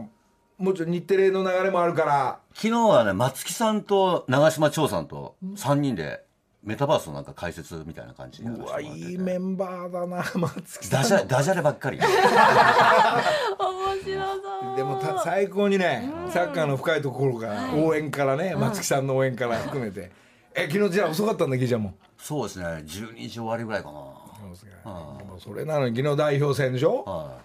[0.57, 2.39] もちろん日テレの流れもあるから。
[2.53, 6.21] 昨日はね、松木さんと長島長さんと3人で、
[6.61, 11.01] メタバースのなんか解説みたいな感じでうわいいメンバーだな松木さん。
[11.03, 11.97] ダジャダジャレばっかり。
[11.97, 12.15] 面白
[14.05, 14.75] そう。
[14.75, 20.11] でもた最高にね、サッカーの深いところから、応援からね松木さんの応援から含めて。
[20.53, 21.93] え昨日じゃあ遅かったんだキーちゃんも？
[22.17, 23.93] そうですね、12時終わりぐらいかな。
[23.93, 27.03] そうですかでもそれなのに昨日代表戦でしょ？
[27.05, 27.37] は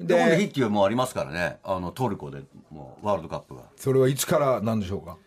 [0.00, 0.06] い。
[0.06, 3.64] で、で筆記もありますからね、あのトルコでもうワールドカップが。
[3.76, 5.18] それはいつからなんでしょうか？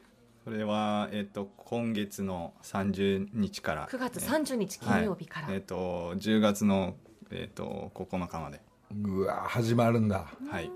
[0.45, 3.87] それはえっ、と今月の30日から。
[3.87, 5.47] 9月30日金曜日から。
[5.47, 6.93] はい、えっ、と10月の
[7.31, 8.61] えっ、と9日まで。
[9.03, 10.69] うわ始まるんだはい。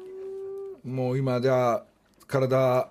[0.84, 1.84] もう今じゃあ
[2.26, 2.90] 体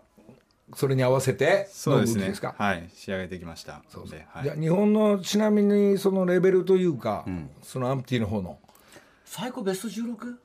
[0.77, 2.33] それに合わせてそうですね。
[2.57, 3.83] はい、仕上げてきました。
[3.88, 4.57] そうで、はいじゃあ。
[4.57, 8.57] 日本のちなみにそのレベルというか、んそのアンプティの方の
[9.25, 10.37] 最高ベスト 16?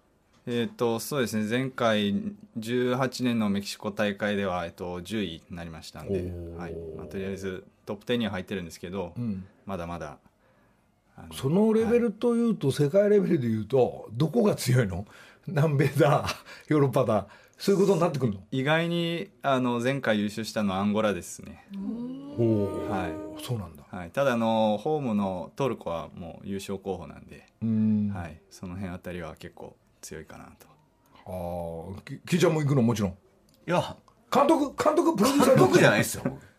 [0.46, 2.14] えっ、とそうですね前回
[2.60, 6.76] 18年のメキシコ大会ではえっ、と10位になりましたんで、はい。
[6.98, 10.18] まあ、とりあえずトップ10には入ってるんですけど、んまだまだ。
[11.34, 15.06] そのレベルというと、世界レベルでいうとどこが強いの？
[15.48, 16.26] 南米だ
[16.68, 17.28] ヨーロッパだ
[17.58, 18.40] そういうことになってくるの？
[18.52, 21.66] 意外にあの前回優勝したのはアンゴラですね。
[21.72, 24.12] はいそうなんだはい。
[24.12, 28.42] ただあのホームのトルコはもう優勝候補なんで、うん、はい。
[28.50, 30.68] その辺あたりは結構強いかなと。
[31.26, 32.82] ああききーちゃんも行くの？
[32.82, 33.12] もちろん。
[33.12, 33.16] い
[33.72, 33.96] や、
[34.32, 36.24] 監督監督プロデューサー僕じゃないですよ。
[36.26, 36.42] 僕。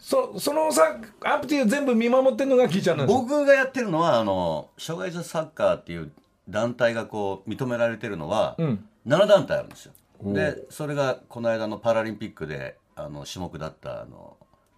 [0.00, 3.22] そそのさアンプティを全部見守ってるのがキーちゃんなんですよ。
[3.22, 6.12] 僕がやってるのは、あの、障害者サッカーっていう
[6.48, 8.88] 団体がこう認められてるのは、うん。
[9.06, 9.92] 7団体あるんですよ。
[10.22, 14.36] で、それがこの間のパラリンピックで、あの、種目だった、あの、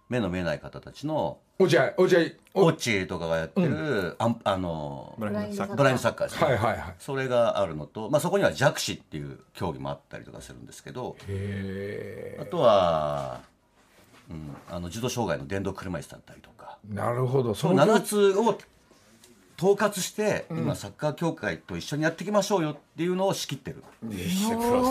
[0.09, 2.19] 目の見えない方たちの、落合落合
[2.53, 5.77] おオッチーとかがやってる、あんあの、ブラインドサッカー。
[5.77, 6.45] ブラインドサッカーですね。
[6.47, 6.95] はいはいはい。
[6.99, 13.41] それがあるのと、まあ、そこには弱視っていう競技もあったりとかするんですけど、へあとは、
[14.31, 17.53] うん、あの、重度障害の電動車椅子だったりとか、えなるほど。
[17.53, 18.57] そその7つを
[19.59, 23.83] 統括して、今サッカー協会と一緒にやっていきましょうよっていうのを仕切ってる。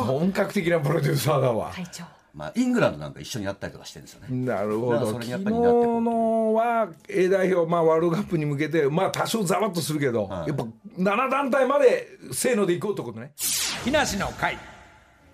[0.05, 1.73] 本格的なプロデューサーだわ。
[1.75, 2.05] 会長。
[2.39, 4.29] まあ、イングランドなんか一緒にやったりとかしてるんですよね。
[4.31, 10.65] なるほど昨日のは A 代表、まあ、ワールドカップに向けて、まあ、多少ざわっとするけど、はいやっぱ
[10.97, 13.33] 7団体までせーのでいこうってことね
[13.85, 14.57] 木梨の会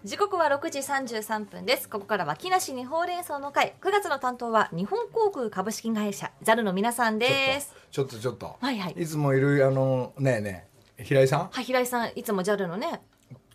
[0.05, 1.89] 時刻は6時33分です。
[1.89, 3.75] ここからは木梨にほうれん草の会。
[3.81, 7.75] 9月の担当は日本航空株式会社 JAL の皆さんです。
[7.91, 11.49] ちょっとちょっと、はいはいいつもいるあのねえねえ平井さん？
[11.51, 13.01] はい、平井さん、いつも JAL のね、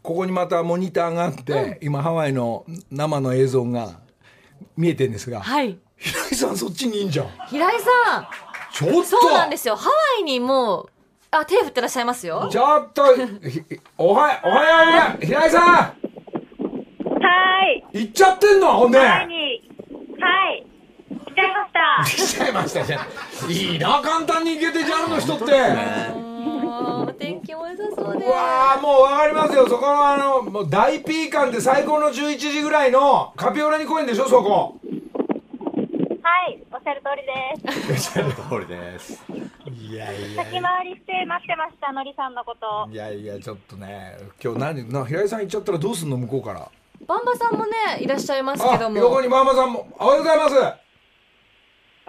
[0.02, 4.00] ここにまたモニターがあって、今ハワイの生の映像が
[4.78, 5.78] 見えてるんですが、はい。
[5.98, 7.28] 平井さんそっちにいいんじゃん。
[7.50, 8.28] 平井さん。
[8.72, 9.04] ちょっと。
[9.04, 9.76] そうなんですよ。
[9.76, 10.90] ハワイにもう
[11.32, 12.48] あ手振ってらっしゃいますよ。
[12.52, 13.62] ちょっとひ
[13.98, 15.64] おはおはよう平井さん。
[15.64, 15.94] は
[17.64, 17.86] い。
[17.92, 18.74] 行っちゃってんの？
[18.78, 18.98] ほんで。
[18.98, 19.30] はい。
[21.10, 22.04] 来ちゃいました。
[22.06, 23.52] 来ちゃいましたじゃん。
[23.52, 25.46] いいな簡単に行けて JAL の人って
[27.20, 29.68] 天気も良さそうでうわあもう分かりますよ。
[29.68, 34.76] そこのあのもう大ピーカンで最高の11時ぐらいのカピオラニ公園でしょそこ。
[36.24, 36.64] はい。
[36.72, 38.14] おっしゃる通りです。
[38.14, 38.20] 通
[38.60, 39.24] りです
[39.68, 40.44] いやいや。
[40.44, 42.90] 先回りして待ってました、のりさんのこと。
[42.92, 46.68] いやいやちょっとね今日何な平井さん行っちゃったらどうすんの向こうから。
[47.08, 49.88] バンバさんもねいらっしゃいますけどあ横もにママさんも。
[50.00, 50.56] おはようございます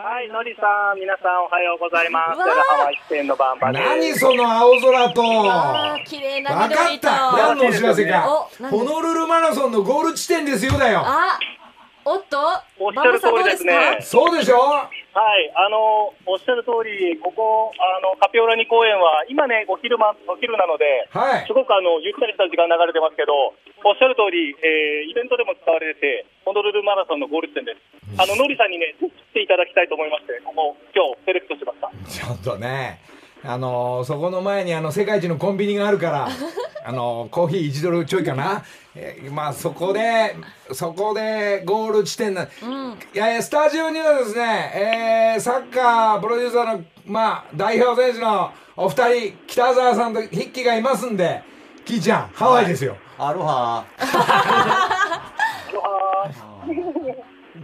[0.03, 2.37] はい、のりさん、皆さんおはようございます。
[2.39, 2.49] うわー。
[2.49, 3.85] ハワイ支店のバンバです。
[3.85, 5.23] 何その青空と。
[5.53, 7.33] あー綺麗な分かっ緑とた。
[7.37, 8.23] 何のお知らせか？
[8.71, 11.03] ホノルルマラソンのゴール地点ですよだよ。
[11.05, 11.39] あ
[12.11, 12.43] おっと
[12.83, 14.59] おっしゃる通りですねそうでしょ？
[14.59, 14.91] は
[15.39, 23.55] い、あの、おっしゃる通り、ここ、あの、カピオラニ公園は、今ね、お昼間、お昼なので、はいすごくあの、ゆったりした時間流れてますけど、
[23.87, 27.79] おっしゃる通り、えーイベントでも使われてて、ホノルルマラソンのゴール地点です。
[28.19, 31.91] あの、のりさんにね、来ていただきたいと思いまして、ここ、今日、セレクトしました。
[32.07, 32.99] ちょっとね
[33.45, 36.29] あのーそこの前にあの世界一のコンビニがあるから
[36.85, 38.63] あのーコーヒー1ドルちょいかな、
[38.95, 40.37] えーまあそこで
[40.73, 42.47] そこでゴール地点な、い
[43.15, 51.43] やいやスタジオにはですね、えーサッカープロデューサーのまあ代表選手のお二人北澤さんと筆記がいますんで
[51.85, 53.85] キーちゃんハワイですよ、アロハ。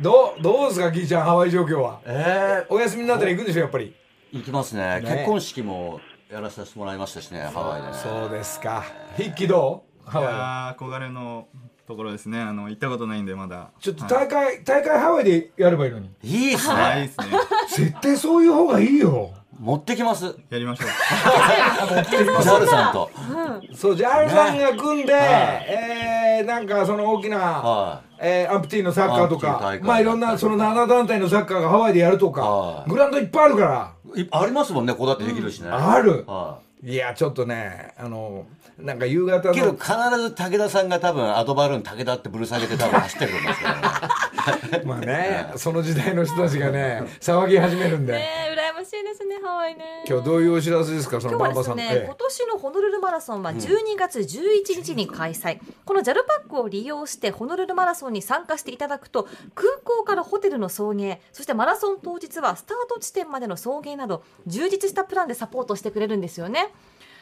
[0.02, 2.00] どうどうですかキーちゃんハワイ状況は？
[2.06, 3.86] えお休みになったら行くんでしょやっぱり。
[3.86, 5.00] ー、行きますね。
[5.00, 5.02] ね。
[5.02, 7.88] 結婚式もやらさせてもらいましたしねハワイで。
[7.88, 8.84] ねそうですか。
[9.16, 10.10] 筆記どう？
[10.10, 10.32] ハいワイ。
[10.34, 11.46] はやー憧れの
[11.86, 12.40] ところですね。
[12.40, 13.70] あの行ったことないんでまだ。
[13.80, 14.28] ちょっとはい。
[14.28, 16.10] 大会、大会ハワイでやればいいのに。
[16.22, 16.74] いいっすね。
[16.74, 17.26] はいいいですね。
[17.76, 19.32] 絶対そういう方がいいよ。
[19.58, 20.36] 持ってきます。
[20.50, 20.88] やりましょう。
[22.10, 23.10] ジャルさんと。
[23.74, 25.22] そう、ジャールさんが組んで、はい。
[25.66, 32.90] えー、なんかその大きな、はえー、アンプティのサッカーとかまあいろんなその7団体のサッカーがハワイでやるとかは、い。
[32.90, 33.95] グラウンドいっぱいあるから、い
[34.30, 36.24] ありますもんねこうだってできるしねある。
[36.26, 38.46] はいや、ちょっとね、あの、
[38.78, 48.12] なんか夕方いけどの、必ず武田さんが多分アドバルーン武田ってぶる下げて多分走ってると思うんですけどね まあね、その時代の人たちがね、騒ぎ始めるんで。
[48.12, 51.76] ねえ羨ましいですねハワイね今日どういうお知らせですか、その今日バンバさん。
[51.76, 66.72] はですね、え今年のホノルルマラソンは12月11日に開催、この JAL パックを利用してホノルルマラソンに参加していただくと空港からホテルの送迎そしてマラソン当日はスタート地点までの送迎など充実したプランでサポートしてくれるんですよね。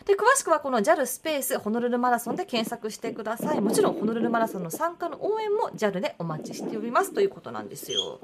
[0.04, 3.60] で詳しくはこの JAL スペースホノルルマラソンで検索してください。
[3.60, 7.14] もちろんホノルルマラソンの参加の応援も JAL でお待ちしております。
[7.14, 8.18] ということなんですよ。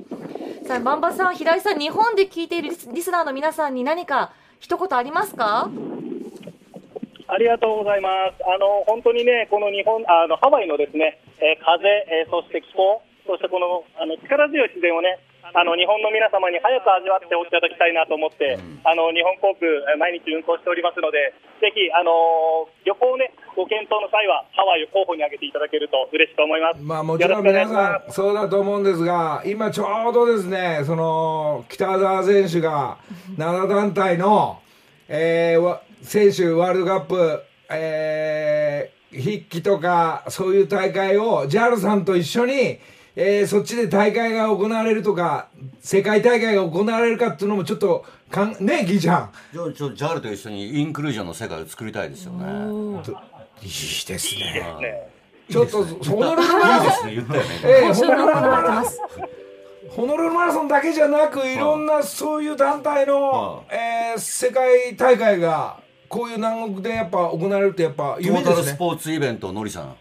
[0.66, 5.70] さあバンバさん平井さん日本で聞いているリスリスナーの皆さんに何か一言ありますか？
[7.32, 8.42] ありがとうございます。
[8.44, 15.20] あの、本当にね、この日本、あの、ハワイのですね、えー風、えーそして気候、そしてこの、あの、力強い自然をね、
[15.54, 26.80] あの、日本の皆様に早く味わっておいただきたいなと思って、あの、日本航空、えー毎日運航しておりますので、ぜひ、あのー旅行をね、ご検討の際は、ハワイを候補に挙げていただけると嬉しく思います。
[26.80, 32.98] まあもちろん皆さんそうだと思うんですが今ちょうどですねその北澤選手が
[33.36, 34.60] 7団体の、
[35.08, 42.78] えーわ選手ワールドカップ、えー筆記とかそういう大会を JAL さんと一緒に、
[43.16, 45.48] えーそっちで大会が行われるとか
[45.80, 49.30] 世界大会が行われるかっていうのもちょっとかんねギーちゃん。
[49.52, 53.02] じゃあちょジャルと一緒にインクルージョンの世界を作りたいですよね。
[53.62, 53.68] いい
[54.06, 54.76] ですね。
[54.80, 55.08] ね。
[55.50, 57.10] ちょっとホノルルマラソン。
[57.10, 57.24] いいですね。
[57.24, 59.00] 言ったよねええ今週も行われてます。
[59.90, 68.52] ホノルルマラソンだけじゃなくいろんなそういう団体の、えー世界大会がこういう南国でやっぱ行われるってやっぱト夢ですね。
[68.52, 69.96] ータルスポーツイベントのりさん。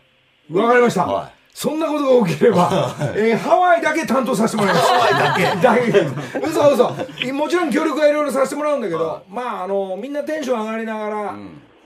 [0.55, 4.87] わかりました、はいそんなことが起きれば、えーハワイだけ担当させてもらいます。
[4.87, 5.91] ハワイだけ。
[5.91, 11.35] だけ嘘嘘もちろん協力はいろいろさせてもらうんだけど、まああのみんなテンション上がりながら、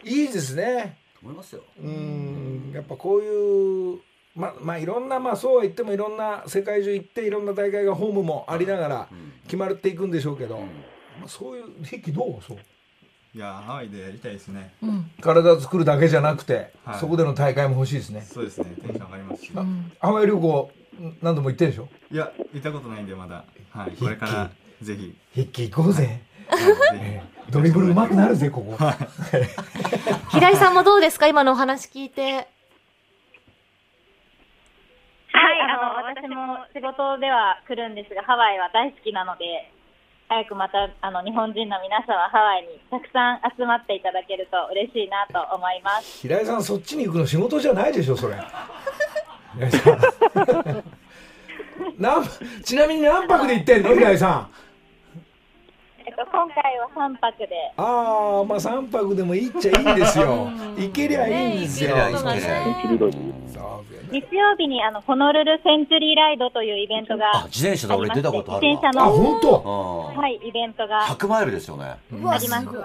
[0.04, 0.98] いいですね。
[1.24, 1.64] 思いますよ。
[1.82, 2.72] うん。
[2.72, 4.00] やっぱこういう
[4.36, 9.08] まあまあいろんなまあそうは言ってもいろんな世界中行っていろんな大会がホームもありながら
[9.46, 10.66] 決まっていくんでしょうけど、ま
[11.26, 12.44] あ、そういう筆記どう？
[12.48, 12.58] そう
[13.36, 14.74] いやハワイでやりたいですね。
[15.22, 17.00] 体作るだけじじゃなくて、はい。
[17.00, 18.66] そこでの大会も欲しいですね、そうですね。
[18.82, 19.44] テンション上がります。
[19.44, 19.52] し
[20.00, 20.72] ハワイ旅行
[21.22, 21.90] 何度も行ってるでしょ？
[22.12, 23.44] いや行ったことないんでまだ。
[23.72, 24.52] はいこれから
[24.84, 25.16] ぜひ。
[25.34, 26.22] 筆記行こうぜ。
[27.50, 28.78] ドリブル上手くなるぜここ。
[30.30, 31.28] 平井さんもどうですか？
[31.28, 32.48] 今のお話聞いて。
[35.36, 39.73] はい、あの、私もの仕事では来るんですが、ハワイは大好きなので、
[40.34, 46.22] 早くまたあの日本人の皆様、ハワイにたくさん集まっていただけると嬉しいなと思います。
[46.22, 48.34] 平井さんそっちに行くの仕事じゃないでしょそれ。
[52.00, 52.24] なん
[52.64, 54.50] ちなみに何泊で行ってんの平井さん
[56.06, 60.50] えっと、今回は3泊で、ああまあ3泊でもいいっちゃいいんですよ。
[60.78, 61.96] 行けりゃいいんですよ、
[64.12, 68.74] 日曜日にあのホノルルセンチュリーライドというイベントがあ自転車だ俺出たことあるわ。
[68.74, 70.12] 自転車の、あ本当？
[70.12, 70.22] うん。
[70.22, 71.86] はい、イベントが100マイルですよね。
[71.86, 72.80] ありますので、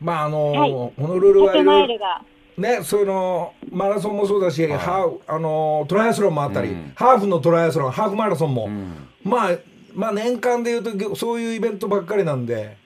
[0.00, 0.70] まああの、はい。
[0.70, 2.20] ホノルルはい100マイルが、
[2.58, 6.92] ね、そのマラソンもそうだし、ハーフあのトライアスロンもあったり、うん。
[6.96, 9.08] ハーフのトライアスロン、ハーフマラソンも、ん。
[9.24, 9.50] まあ、
[9.94, 12.76] まあ年間でいうとそういうイベントばっかりなんで、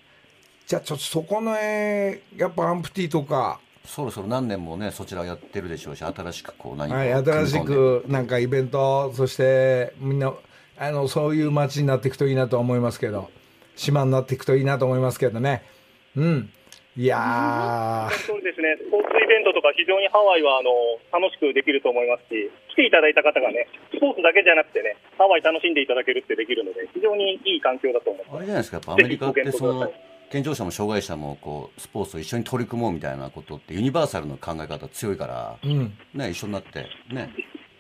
[0.67, 10.33] じゃあちょっとそこの、えーやっぱアンプティとか、そろそろ何年もねそちらやってるでしょうし新しくこう何かはい、新しくなんかイベント、そしてみんな
[10.79, 13.31] あのそういう街になっていくといいなと思いますけど、
[13.77, 15.63] 島になっていくといいなと思いますけどね。
[16.17, 16.51] うん。
[16.99, 20.75] いやー、そうですね、スポーツイベントとか非常にハワイはあの
[21.15, 28.37] 楽しくできると思いますし、来ていただいた方がね、スポーツだけじゃなくてね、ハワイ楽しんでいただけるってできるので、非常にいい環境だと思います。
[28.37, 29.93] あれじゃないですかやっぱアメリカってその
[30.29, 35.95] 健常者も障害者もこうスポーツを一緒に取り組もうみたいなことってユニバーサルの考え方強いから、うん。
[36.15, 36.81] ね、一緒になって
[37.15, 37.33] ね。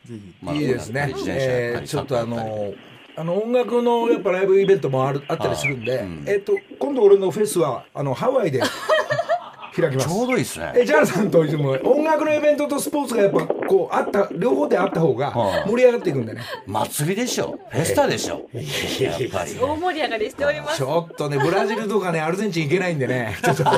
[0.04, 0.34] ぜひ。
[0.40, 1.12] マラいいですね。
[1.26, 2.72] えーちょっとあの
[3.18, 6.00] あの音楽のやっぱライブイベントもあるあったりするんで、はい。
[6.02, 6.24] うん。
[6.28, 8.62] えっと今度俺のフェスはあのハワイで
[9.74, 10.08] 開きます。
[10.08, 10.72] ちょうどいいですね。
[10.76, 15.68] えジャンさんといつも音楽のイベントとスポーツがやっぱこうあった両方であった方がはい。
[15.68, 16.42] 盛り上がっていくんでね。
[16.64, 17.58] 祭りでしょ。
[17.70, 18.48] フェスタでしょ。
[18.52, 19.58] やっぱり。
[19.60, 20.76] 大盛り上がりしております。
[20.76, 23.36] ちょっとねブラジルとかねアルゼンチン行けないんでね。
[23.42, 23.70] ちょっと遠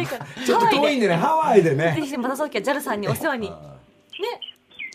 [0.00, 0.26] いから。
[0.46, 3.50] ちょっと遠いんでねハワイでぜねひまたそうきは JAL さんにお世話に。
[3.50, 3.54] ね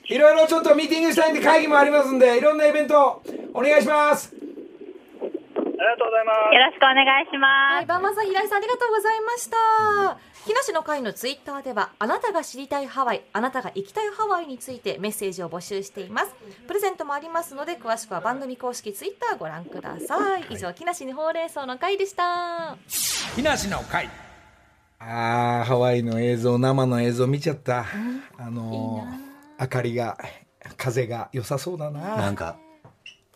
[0.05, 3.21] いろいろちょっとミーティングしたいんで会議もありますんでいろんなイベント
[3.53, 4.33] お願いします。
[4.35, 6.55] ありがとうございます。
[6.55, 7.75] よろしくお願いします。
[7.75, 9.57] はい、バンさん、平井さん、ありがとうございました。
[10.45, 16.35] 木梨の会のツイッターでは、あなたが知りたいハワイ、あなたが行きたいハワイについてメッセージを募集しています。
[16.67, 20.45] プレゼントもありますので、詳しくは番組公式ツイッターご覧ください。
[20.51, 22.77] 以上、木梨にほうれん草の会でした。
[23.35, 24.09] 木梨の会
[24.99, 27.85] あーハワイの映像生の映像見ちゃった、
[28.37, 29.22] あのー
[29.63, 30.17] 明かりが
[30.77, 32.17] 風が良さそうだな。
[32.17, 32.57] なんか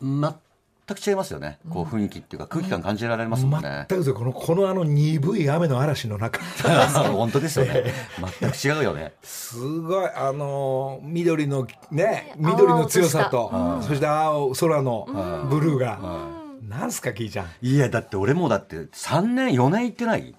[0.01, 0.21] 全
[0.95, 1.57] く違いますよね。
[1.69, 3.85] こう雰囲気っていうか空気感感じられますもんね。
[3.89, 6.41] 全くそうこのこのあの鈍い雨の嵐の中。
[7.13, 7.85] 本当ですよね。
[8.41, 9.13] 全く違うよね。
[9.23, 10.09] すごい。
[10.13, 15.99] あのー緑のね緑の強さと青そして青空のブルーが、
[16.67, 17.47] なんすかキーちゃん。
[17.61, 20.35] いやだって俺もだって3年4年行ってない？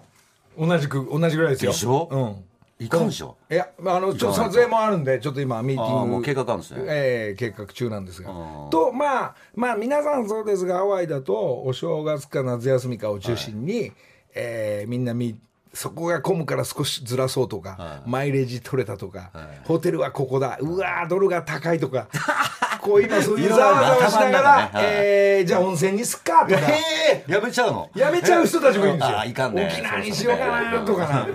[0.57, 1.71] 同じく同じぐらいですよ。
[1.71, 2.07] でしょ？
[2.11, 2.48] うん
[2.79, 3.35] いかんでしょ。
[3.51, 5.99] いやあのちょっと撮影もあるんでちょっと今ミーティング。
[5.99, 6.83] あーもう計画あるんですね。
[6.87, 8.29] ええ計画中なんですが。
[8.31, 13.91] んとまあまあ皆さんそうですがハワイだとお正月か夏休みかを中心に、
[14.33, 15.37] えーみんなみ
[15.73, 18.09] そこが混むから少しずらそうとか、はい。
[18.09, 19.67] マイレージ取れたとか、はい。
[19.67, 22.07] ホテルはここだうわードルが高いとか
[22.81, 26.61] こう今そういうざわざわしながら、えーじゃあ温泉にすっかとか。
[26.69, 27.89] ええやめちゃうの？
[27.95, 29.19] やめちゃう人たちもいるんですよ。
[29.19, 31.27] あいかんね沖縄にしようかなとかな。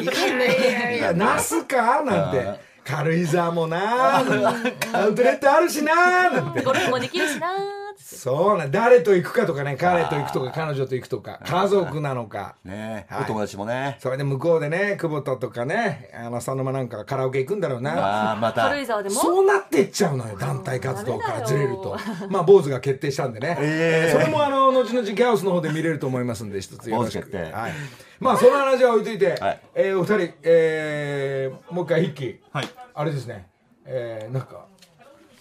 [0.00, 2.72] いいね、いやいや、ナスかなんて。
[2.84, 6.62] 軽井沢もな アウトレットあるしななんて。
[6.62, 8.02] ゴルフもできるしなーって。
[8.02, 12.56] そうなん誰と行くかとかね、彼と行くとか、彼女と行くとか、家族なのか。
[12.64, 13.06] ね。
[13.08, 13.22] はい。
[13.22, 13.96] お友達もね。
[14.00, 17.92] それで向こうでね、久保田とかね、あの浅沼なんかカラオケ行くんだろうな。
[17.92, 18.62] ああまた。
[18.64, 19.14] 軽井沢でも？
[19.14, 21.96] そうなっていっちゃうのよ団体活動からずれると。
[22.28, 27.36] まあ坊主が決定したんでね、ええそれもあの後々ギャオスの方で見れると思いますんで一つよろしく。
[27.36, 27.72] はい、
[28.20, 29.60] まあその話は置いといて、はい。
[29.74, 32.68] えーお二人、えーもう一回筆記はい。
[32.94, 33.48] あれですね、
[33.84, 34.66] えーなんか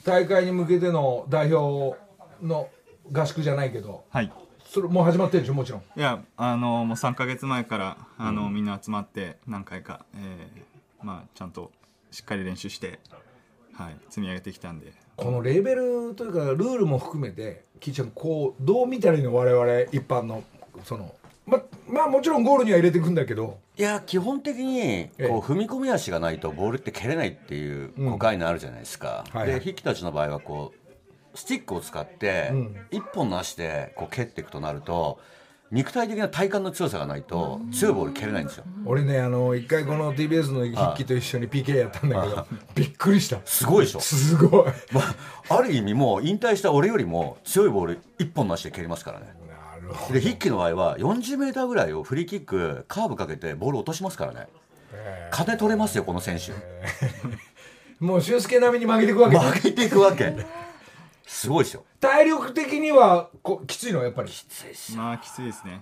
[0.03, 1.97] 大会に向けての代表
[2.41, 2.69] の
[3.11, 4.31] 合宿じゃないけどはい。
[4.65, 5.81] それもう始まってるでしょもちろん。
[5.97, 11.71] いやあのもう3か月前からあの、みんな集まって何回か、えーまあ、ちゃんと
[12.09, 12.99] しっかり練習して、
[13.73, 14.93] はい、積み上げてきたんで。
[15.17, 20.43] このレーベルというかルールも含めてキーちゃんこうどう見たらいいの我々一般の
[20.83, 21.13] その
[21.45, 23.59] ままあもちろんゴールには入れていくんだけど。
[23.77, 25.27] いや基本的にええ。
[25.27, 28.11] こう踏み込み足がないとボールって蹴れないっていううん。
[28.11, 29.47] 誤解のあるじゃないですか、はいはい。
[29.47, 30.80] で筆記たちの場合はこう
[31.33, 32.75] スティックを使ってうん。
[32.91, 35.19] 一本の足でこう蹴っていくとなると
[35.71, 38.65] 肉体的な体幹の強さがないと強いボール蹴れないんですよ。
[38.85, 43.39] 俺ねあの一回この TBS の筆記と一緒に PK やったんだけどびっくりした。
[43.45, 44.65] すごいでしょ、すごい。
[44.91, 45.01] ま
[45.49, 49.27] あ、ある意味もう引退した俺よりも強いボール一本の足で蹴りますからね。
[49.81, 54.47] なるほで筆記の場合は40メーターぐらいをフリーキックカーブかけてボール落としますからね。
[55.31, 56.51] 金取れますよこの選手。
[56.51, 56.57] ど
[58.01, 59.41] もう俊介並みに曲げていくわけね。
[59.41, 60.35] 曲げていくわけ
[61.31, 61.85] すごいですよ。
[62.01, 64.29] 体力的にはこきついのやっぱり？
[64.97, 65.81] まあきついですね、はい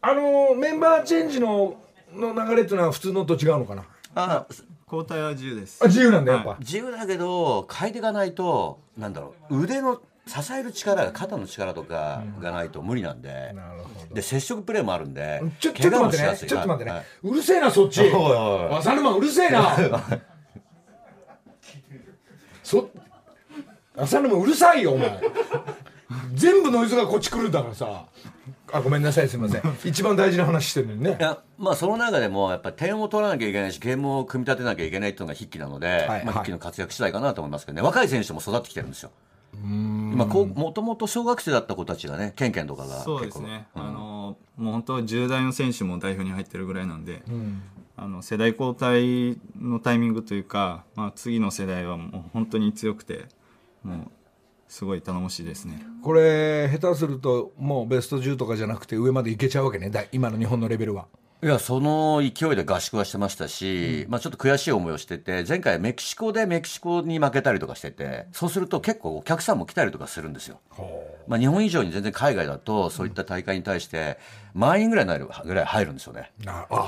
[0.00, 1.76] あのメンバーチェンジの
[2.14, 3.84] の流れっていうのは普通のと違うのかな？
[4.14, 4.46] あ
[4.90, 5.82] 交代は自由です。
[5.82, 14.14] あ自由なんだやっぱ、は自由だけど変えていかないとなんだろう腕の支える力が肩の力とかがないと無理なんで、なるほど。
[14.14, 16.36] で接触プレーもあるんでちょちょっと待ってね。
[16.36, 18.02] ちょっと待ってね、はいうるせえなそっち。
[18.02, 19.18] おいおいおい。
[19.18, 19.76] うるせえな。
[22.62, 22.88] そ
[23.96, 25.20] 浅沼うるさいよお前。
[26.34, 28.06] 全部ノイズがこっち来るんだからさ。
[28.74, 29.62] あごめんなさいすみません。
[29.84, 31.16] 一番大事な話してるのにね。
[31.18, 37.82] いやまあその中でもやっぱり点を取らなきゃいけないしゲームを組み立てなきゃいけないっていうのが筆記なので、はいまあ、はい筆記の活躍次第かなと思いますけどね。
[37.82, 39.10] 若い選手も育ってきてるんですよ。
[39.62, 42.94] 今こうもともと小学生だった子たちがねケンケンとかが。
[42.94, 43.82] 結構そうですね、うん。
[43.82, 47.22] あのもう本当10代の選手も代表に入ってるぐらいなんで、
[47.96, 53.26] あの世代交代のタイミングというか、まあ、次の世代はもう本当に強くて
[53.82, 54.10] もう
[54.68, 55.82] すごい頼もしいですね。
[56.02, 59.90] これ下手するともうベスト10とかじゃなくて上までいけちゃうわけね。
[60.12, 61.06] 今の日本のレベルは。
[61.44, 70.60] いやその勢いで合宿はしてましたし、まあ、ちょっと悔しい思いをしてて前回メキシコでメキシコに負けたりとかしててそうすると結構お客さんも来たりとかするんですよ、
[71.26, 74.18] まあ、日本以上に全然海外だとそういった大会に対して
[74.54, 76.30] 満員ぐらいになるぐらい入るんですよね。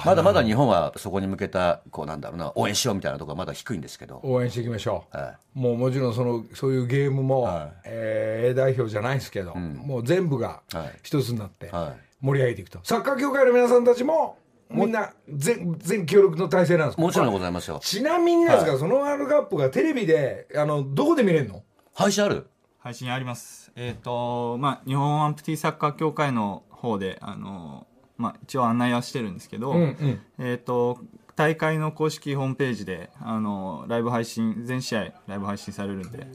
[0.04, 7.80] まだまだ日本はそこに向けたこうなんだろうな応援しようみたいなところがまだ低いんですけど、応援していきましょう、はもうもちろんそのそういうゲームも、はい。
[7.86, 10.98] えー A 代表じゃないですけど、もう全部がはい。
[11.02, 12.04] 一つになってはい。
[12.20, 14.38] 盛り上げていくと、サッカー協会の皆さんたちも
[14.70, 17.02] みんな全全協力の体制なんですか？
[17.02, 17.80] もちろんでございますよ。
[17.82, 21.62] ちなみになんですか、そのワールドカップがテレビであのどこで見れるの？
[21.94, 22.46] 配信ある？
[22.78, 23.72] 配信あります。
[23.76, 27.86] えっ、とまあ日本アンプティサッカー協会の方であの
[28.16, 30.20] まあ一応案内はしてるんですけど、うんうん。
[30.38, 30.98] えっ、と
[31.36, 36.26] 大会の公式ホームページであのライブ配信全試合ライブ配信されるんで。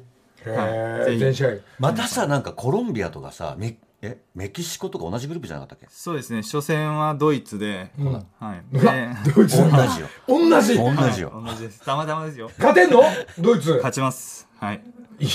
[0.46, 1.18] へはい。
[1.18, 1.50] 全試合。
[1.80, 5.88] またさなんかコロンビアとかさメえメキシコとか同じグループじゃなかったっけ？
[5.90, 6.42] そうですね。
[6.42, 7.92] 初戦はドイツで、
[8.40, 8.78] はい。
[8.78, 9.58] うわでドイツ。
[9.58, 10.08] 同じよ。
[10.28, 10.78] 同じ。
[10.78, 11.44] 同じよ。
[11.46, 11.84] 同じです。
[11.84, 12.50] たまたまですよ。
[12.58, 13.02] 勝てんの？
[13.40, 13.74] ドイツ。
[13.76, 14.48] 勝ちます。
[14.58, 14.82] はい。
[15.20, 15.28] いい。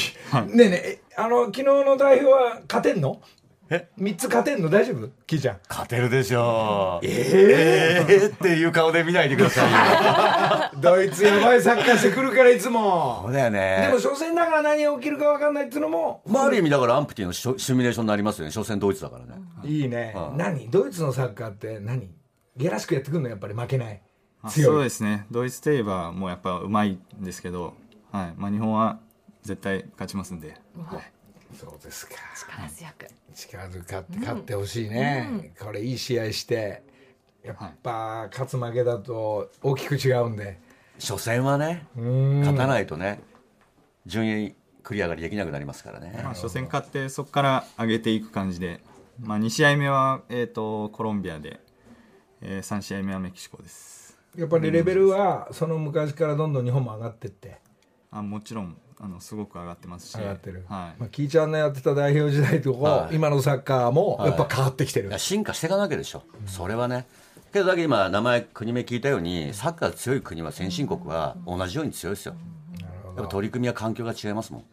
[0.56, 3.20] ねえねえあの昨日の代表は勝てんの？
[3.70, 4.68] え3つ勝てんの？
[4.68, 5.08] 大丈夫？
[5.26, 5.58] キーちゃん。
[5.68, 7.06] 勝てるでしょう。
[7.06, 10.80] ええっていう顔で見ないでくださいよ。
[10.82, 13.22] ドイツやばいサッカーしてくるからいつも。
[13.24, 13.86] そうだよね。
[13.86, 16.22] でも初戦だから何が起きるか分かんないっていうのも。
[16.26, 18.50] まあ、ある意味だからアンプティのシミュレーションになりますよね。
[18.50, 20.36] 初戦ドイツだからね、いいね、うん。
[20.36, 20.68] 何？
[20.68, 22.10] ドイツのサッカーって何？
[22.56, 23.30] ゲラしくやってくるの？
[23.30, 24.02] やっぱり負けない。
[24.42, 24.74] あ強い。
[24.74, 25.24] そうですね。
[25.30, 27.72] ドイツといえばもうやっぱうまいんですけど、
[28.12, 28.34] はい。
[28.36, 29.00] まあ、日本は
[29.42, 31.12] 絶対勝ちますんで、はい
[31.54, 32.14] そうですか。
[32.36, 33.06] 力強く。
[33.34, 36.82] 力強く勝って勝ってほしいね、これいい試合して
[37.42, 40.58] やっぱ勝つ負けだと大きく違うんで。
[40.98, 42.40] 初戦はねうん。
[42.40, 43.20] 勝たないとね
[44.06, 46.20] 順位繰り上がりできなくなりますからね。
[46.22, 48.80] まあ、初戦勝ってそこから上げていく感じで、
[49.20, 51.60] まあ、2試合目は、えー、とコロンビアで、
[52.40, 54.18] え3試合目はメキシコです。
[54.36, 57.58] やっぱりレベルはその昔からどんどん日本も上がってって。
[58.10, 60.18] あもちろんあのすごく上がってますし。
[60.18, 61.00] 上がってる、はい。
[61.00, 63.16] まあ、キーちゃんのやってた代表時代と、はい。
[63.16, 67.06] 今のサッカーもやっぱ変わってきてる、いや進化していかなわけでしょ、それはね。
[67.52, 72.34] けどだけど今名前国名聞いたようにサッカー強い国は先進国は同じように強いですよ。
[73.16, 74.64] やっぱ取り組みや環境が違いますもん。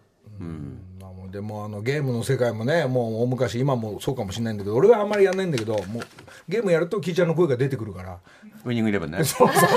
[0.99, 6.03] まあもうでもあのゲームの世界もねもう大昔今もそうかもしれないんだけど俺はあんまりやんないんだけどもう
[6.49, 8.19] ゲームやるとキーちゃんの声が出てくるから。
[8.65, 9.21] ウイニングイレブンね。
[9.25, 9.69] そうそうそう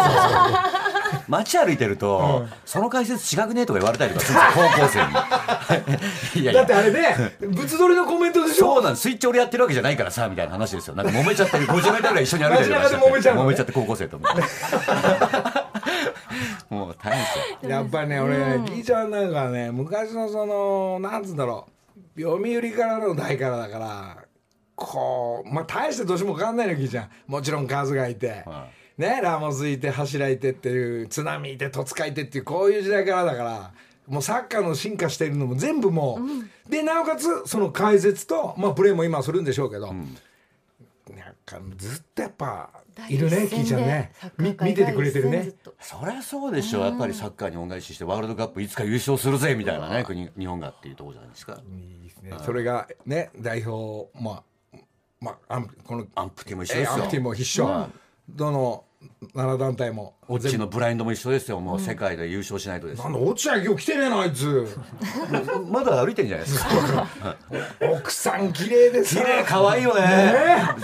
[1.28, 4.42] 街歩いてると、その解説違くねえとか言われたりとかするん
[4.86, 5.20] ですよ 高
[5.80, 5.88] 校
[6.32, 6.42] 生に。
[6.42, 6.60] いやいや。
[6.60, 8.74] だってあれね物撮りのコメントでしょ？
[8.74, 9.02] そうなんです。
[9.02, 10.94] スイッチ俺やってるわけじゃないからさみたいな話ですよ。
[10.94, 14.42] なんか揉めちゃって50メートルぐらい一緒に歩いてる街中で揉めちゃうのね揉めちゃって高校生とみたいな
[16.70, 17.70] もう大変ですよ。
[17.70, 21.66] やっぱりね俺ねキーちゃんなんかね昔のそのなんつうんだろ
[22.16, 22.20] う。
[22.20, 24.16] 読売からの代からだから
[24.76, 28.66] こうまあ大して年も変わんないのキーちゃんもちろん数がいて、は
[28.98, 33.72] ねラモスいて柱いてっていう津波いて戸塚いてっていうこういう時代からだから
[34.06, 36.20] もうサッカーの進化してるのも全部も
[36.66, 40.04] う、でなおかつその解説と、まあ、プレーも今するんでしょうけど、なん
[41.46, 42.68] かずっとやっぱ
[43.08, 44.12] いるねキーちゃんね。
[44.36, 45.52] み見ててくれてるね。
[45.80, 51.58] そりゃそうでしょ、やっぱりサッカーに恩返ししてワールドカップいつか優勝するぜみたいなね国日本がっていうところじゃないですか。
[51.66, 52.32] いいですね。
[52.44, 54.42] それがね代表まあ
[55.20, 56.96] まあアンこのアンプティも一緒ですよ。
[56.98, 57.90] えアンプティも必勝、
[58.28, 58.84] どの
[59.34, 60.14] 7団体も。
[60.28, 61.60] オッチのブラインドも一緒ですよ。
[61.60, 63.02] もう世界で優勝しないとです。
[63.02, 64.78] なんだ落合今日来てねえなあいつ。
[65.70, 67.06] まだ歩いてんじゃないですか。
[67.92, 70.34] 奥さん綺麗です綺麗可愛いよね。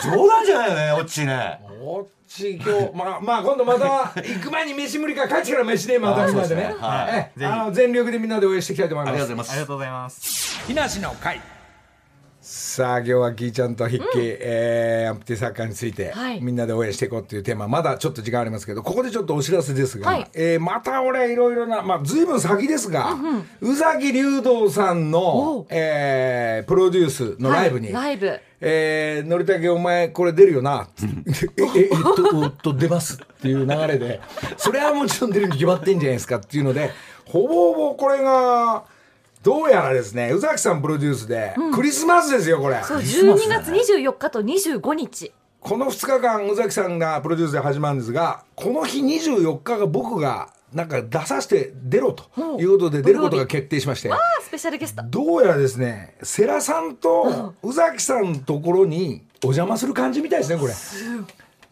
[0.03, 1.61] 冗談じゃないよねオッチね。
[1.83, 6.63] おっち今日まあまあ今度また行く前に飯無理か帰ってから飯でまたみんなでね。
[6.63, 6.75] ね。
[6.79, 7.33] はい。
[7.39, 7.47] ええ。
[7.47, 9.53] あの全力でみんなで応援していきたいと思いますありがとうございます。
[9.53, 10.67] ありがとうございます。
[10.67, 11.41] 木梨の会
[12.53, 16.41] さあ今日はキーちゃんと筆記、えーアンプティサッカーについて、はい。
[16.41, 20.29] みんなで応援していこうっていうテーマまだちょっと時間ありますけどここでちょっとお知らせですが、はい。
[20.35, 23.15] えーまた俺いろいろなまあ随分先ですが、
[23.61, 28.41] 宇崎竜道さんのお、えープロデュースのライブに、はいライブ。
[28.61, 30.89] えー、のりたけお前これ出るよな、
[31.57, 34.21] えええっとおっと出ますっていう流れで
[34.57, 36.91] それはもちろん出るに決まってんじゃないですかっていうので
[37.27, 38.83] ほぼほぼこれが
[39.43, 42.83] どうやらですね宇崎さんプロデュースで、クリスマスですよこれ。
[42.83, 45.33] そう12月24日と25日。
[45.61, 54.13] この2日間宇崎さんがプロデュースで始まるんですがこの日24日が僕がなんか出させて出ろということで出ることが決定しまして。
[54.13, 55.03] あスペシャルゲスト。
[55.05, 60.73] どうやらですね世良さんと宇崎さんのところにお邪魔する感じみたいですねこれ。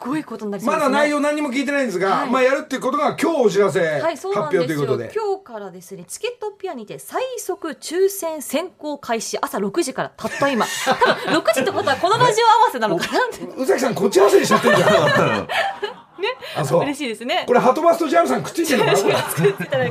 [0.01, 4.71] すごいことになりそうまですねだ内容何にも聞いてないんですが、はいまあやるっていうことが今日お知らせ、はい、発表と。
[4.71, 5.11] いうことで。
[5.13, 10.65] 今日からですね、チケットピアにて最速抽選先行開始、朝6時からたった今。
[10.85, 13.19] 多分6時ってことはこのラジオ合わせなのかな
[13.57, 15.47] 宇崎さんこっち合わせにしちゃってるじゃん。
[16.55, 16.81] あそう。
[16.81, 17.43] 嬉しいですね。
[17.45, 18.93] これハトバスとジャムさんくっついてるの？
[18.95, 19.85] かな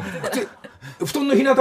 [1.04, 1.56] 布団の日向は？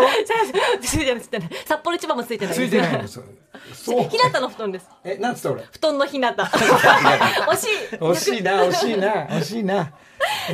[1.65, 3.07] 札幌一番もついてないついてないの。
[3.07, 3.25] そう。
[3.73, 4.87] そう日向の布団です。
[5.03, 5.63] え、なんつった俺？
[5.71, 6.27] 布団の日向。
[6.27, 7.95] 惜しい。
[7.97, 9.93] 惜しいな、惜しいな、惜しいな。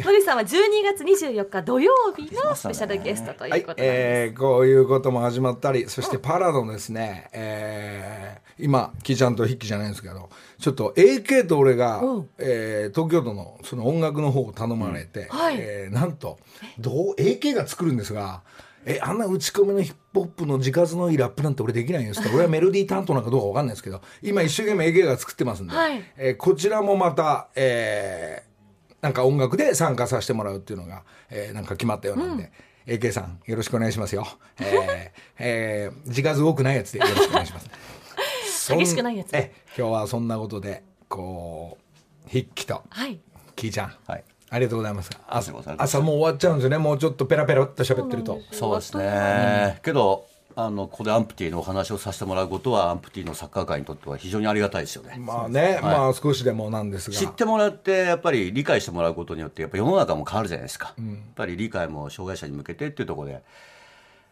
[0.04, 0.48] のりさんは12
[0.84, 3.96] 月24日土曜日のスペシャルゲストとはいいうことなんです。
[3.96, 16.38] えーこういうことも始まったりそしてパラのですね、えー今キーちゃんと筆記じゃないんですけどちょっと AK と俺がうん、えー東京都のその音楽の方を頼まれて、はいえーなんと
[16.80, 18.42] どう AK が作るんですが
[18.86, 26.04] えあんな打ち込みのヒップホップの自活のいいラップなんて俺できないんですって俺はメロディー担当なんかどうかわかんないですけど今一生懸命 AK が作ってますんで、はい。
[26.18, 28.54] えーこちらもまた、えー
[29.02, 32.52] なんか音楽で参加させてもらうっていうのが、えーなんか決まったようなんで、
[32.88, 34.26] AK さんよろしくお願いしますよ。
[34.62, 37.70] えーえー字数多くないやつでよろしくお願いします。
[38.74, 39.34] 激しくないやつ。
[39.34, 41.78] え今日はそんなことでこ
[42.26, 43.20] う筆記とはい。
[43.56, 44.24] キーちゃん、はい
[44.54, 45.10] ありがとうございます。
[45.28, 46.78] 朝朝もう終わっちゃうんですよね。
[46.78, 48.40] もうちょっとペラペラっと喋ってると。
[48.52, 57.18] そうですねけどあのここでアンプティのお話をさせてもらうことはアンプティのサッカー界にとっては非常にありがたいですよねまあね、まあ少しでもなんですが。
[57.18, 63.42] 知ってもらってやっぱり理解してもらうことによってやっぱ世の中も変わるじゃないですか、やっぱり理解も障害者に向けてっていうところで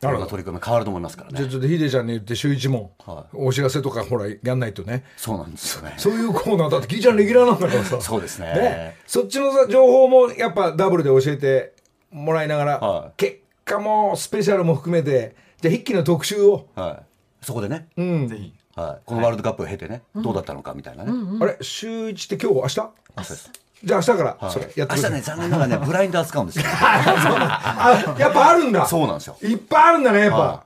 [0.01, 1.37] いろんな取り組み変わると思いますからね。
[1.37, 5.05] じゃあちょっとヒデちゃんに言って週一問、はお知らせとかほらやんないとね。
[5.15, 5.93] そうなんですよね。
[5.97, 8.01] そういうコーナーだってキーちゃんレギュラーなんだからさ。
[8.01, 8.47] そうですね。
[8.47, 11.73] ね、そっちのさ情報もやっぱダブルで教えて
[12.11, 13.11] もらいながら、はい。
[13.17, 17.03] 結果もスペシャルも含めてじゃあ筆記の特集を、は
[17.41, 18.27] い、そこでね、うん。
[18.27, 18.53] ぜひ。
[18.73, 22.79] はい、このワールドカップを経てね、どうだったのかみたいなね、あれ週一って今日明日？
[23.17, 23.51] あそうです
[23.83, 24.51] じゃあ明日からはい。
[24.51, 26.65] それやってください、明日ね残念ながらね ブラインド扱うんですよ。
[26.67, 28.85] あやっぱあるんだ。
[28.85, 29.37] そうなんですよ。
[29.41, 30.63] いっぱいあるんだねやっぱ、は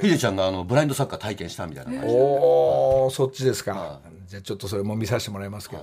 [0.00, 2.20] ヒデちゃんがあのブラインドサッカー体験したみたいな感じで。
[2.20, 5.82] おおそっちですか、はじゃあちょっとそれも見させてもらいますけど、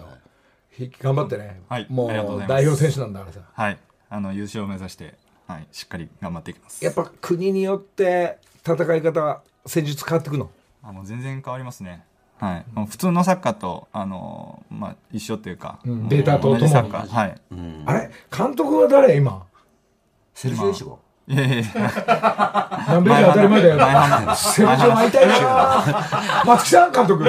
[1.02, 1.88] 頑張ってね、はい。
[1.90, 3.40] もう代表選手なんだからさ。
[3.54, 3.78] はい。
[4.10, 5.16] あの優勝を目指して、
[5.48, 6.84] はい、しっかり頑張っていきます。
[6.86, 10.50] やっぱ国によって戦い方戦術変わってくの？
[10.84, 12.04] あの全然変わりますね
[12.38, 16.10] はい、普通のサッカーとあの、まあ、一緒っていうか、ん。
[16.10, 17.42] データとともにはい。
[17.86, 18.12] あれ？
[18.36, 19.16] 監督は誰？
[19.16, 19.46] 今？
[20.34, 21.00] セルジオエシゴ。
[21.28, 21.64] いやいやいや。
[22.88, 23.68] 南米で当たり前だ
[24.28, 24.36] よ。
[24.36, 26.92] セルジオ会いたいな 松木さん？
[26.92, 27.26] 監督。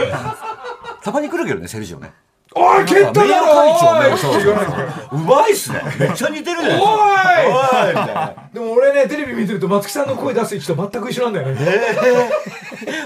[1.02, 2.12] たまに来るけどねセルジオね
[2.58, 6.90] おい蹴っただろ名誉会長ねおいって言わないからうまいっすねめっちゃ似てるじゃないですか。
[6.90, 7.86] おい。
[7.86, 8.34] おいみたいな。
[8.52, 11.56] でも俺ねテレビ見てると松木さんの声出す位置と全く一緒なんだよね。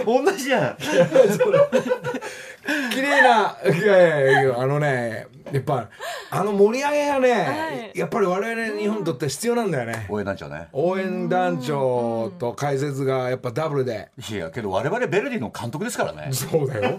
[0.06, 0.76] 同じじゃん
[2.92, 5.88] 綺麗ないやいやいやあのねやっぱ
[6.30, 7.46] あの盛り上げがね、は
[7.92, 7.98] い。
[7.98, 10.68] やっぱり我々日本にとって必要なんだよね、応援団長ね。
[10.72, 16.28] 応援団長と解説がやっぱダブルで、いやけど我々ベルディの監督ですからね。
[16.32, 16.96] そうだよ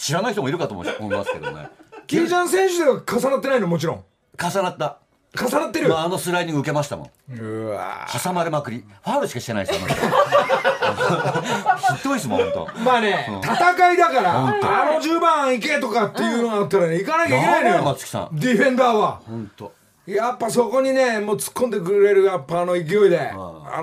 [0.00, 1.68] 知らない人もいるかと思いますけどね。
[2.06, 3.66] キリジャン選手では重なってないの？
[3.66, 4.04] もちろん。
[4.42, 4.96] 重なった。
[5.38, 7.38] 重なってる、まあ、あのスライディング受けましたもん。
[7.38, 8.78] うわ挟まれまくり。
[8.78, 11.96] ファウルしかしてないですよあの人。
[11.98, 17.82] ひどいですもん本当まあね、戦いだから、あの10番行けとかっていうのがあったらね、行かなきゃいけないのよ。
[17.82, 18.36] い松木さん。
[18.36, 19.20] ディフェンダーは。
[19.24, 19.72] 本当
[20.06, 23.34] やっぱそこにね、もう突っ込んでくれるやっぱあの勢いで、あ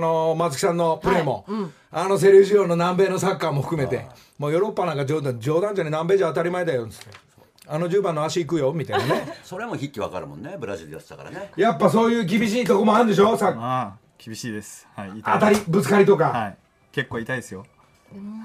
[0.01, 1.45] の松木さんのプレーも、
[1.91, 4.05] あのセルジオの南米のサッカーも含めて、
[4.38, 7.28] もうヨーロッパなんか冗談、冗談じゃねえ南米じゃ当たり前だよっつって。
[7.70, 9.34] あの10番の足いくよみたいなね。
[9.44, 11.52] それも筆記わかるもんねブラジルでやってたからね。
[11.58, 14.88] やっぱそういう厳しいとこもあるんでしょさまあ厳しいです。
[14.96, 16.58] はい痛い当たりぶつかりとか、はい。
[16.92, 17.60] 結構痛いですよ。
[17.60, 17.70] はい。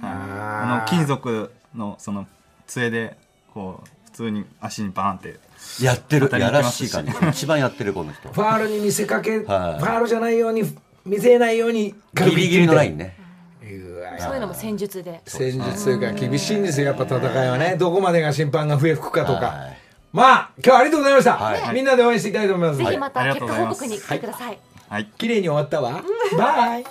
[0.03, 2.27] あの金属のその
[2.67, 3.17] 杖で
[3.55, 5.39] こう普通に足にバーンって。
[5.81, 7.13] やってるやらしい感じ。
[7.31, 8.29] 一番やってるこの人。
[8.29, 9.41] ファールに見せかけ、はい。
[9.45, 10.65] ファールじゃないように
[11.05, 13.17] 見せないようにギリギリのラインね
[14.23, 15.21] そういうのも戦術で。
[15.27, 17.77] 戦術というか厳しいんですよやっぱ戦いはね。
[17.79, 19.79] どこまでが審判が笛吹くかとか、はい。
[20.13, 21.75] まあ今日はありがとうございました、はい。
[21.75, 24.59] みんなで応援していきたいと思います、ぜひまた結果報告に来てください。
[24.89, 25.07] はい。
[25.19, 26.03] 綺麗に終わったわ。
[26.37, 26.85] バイ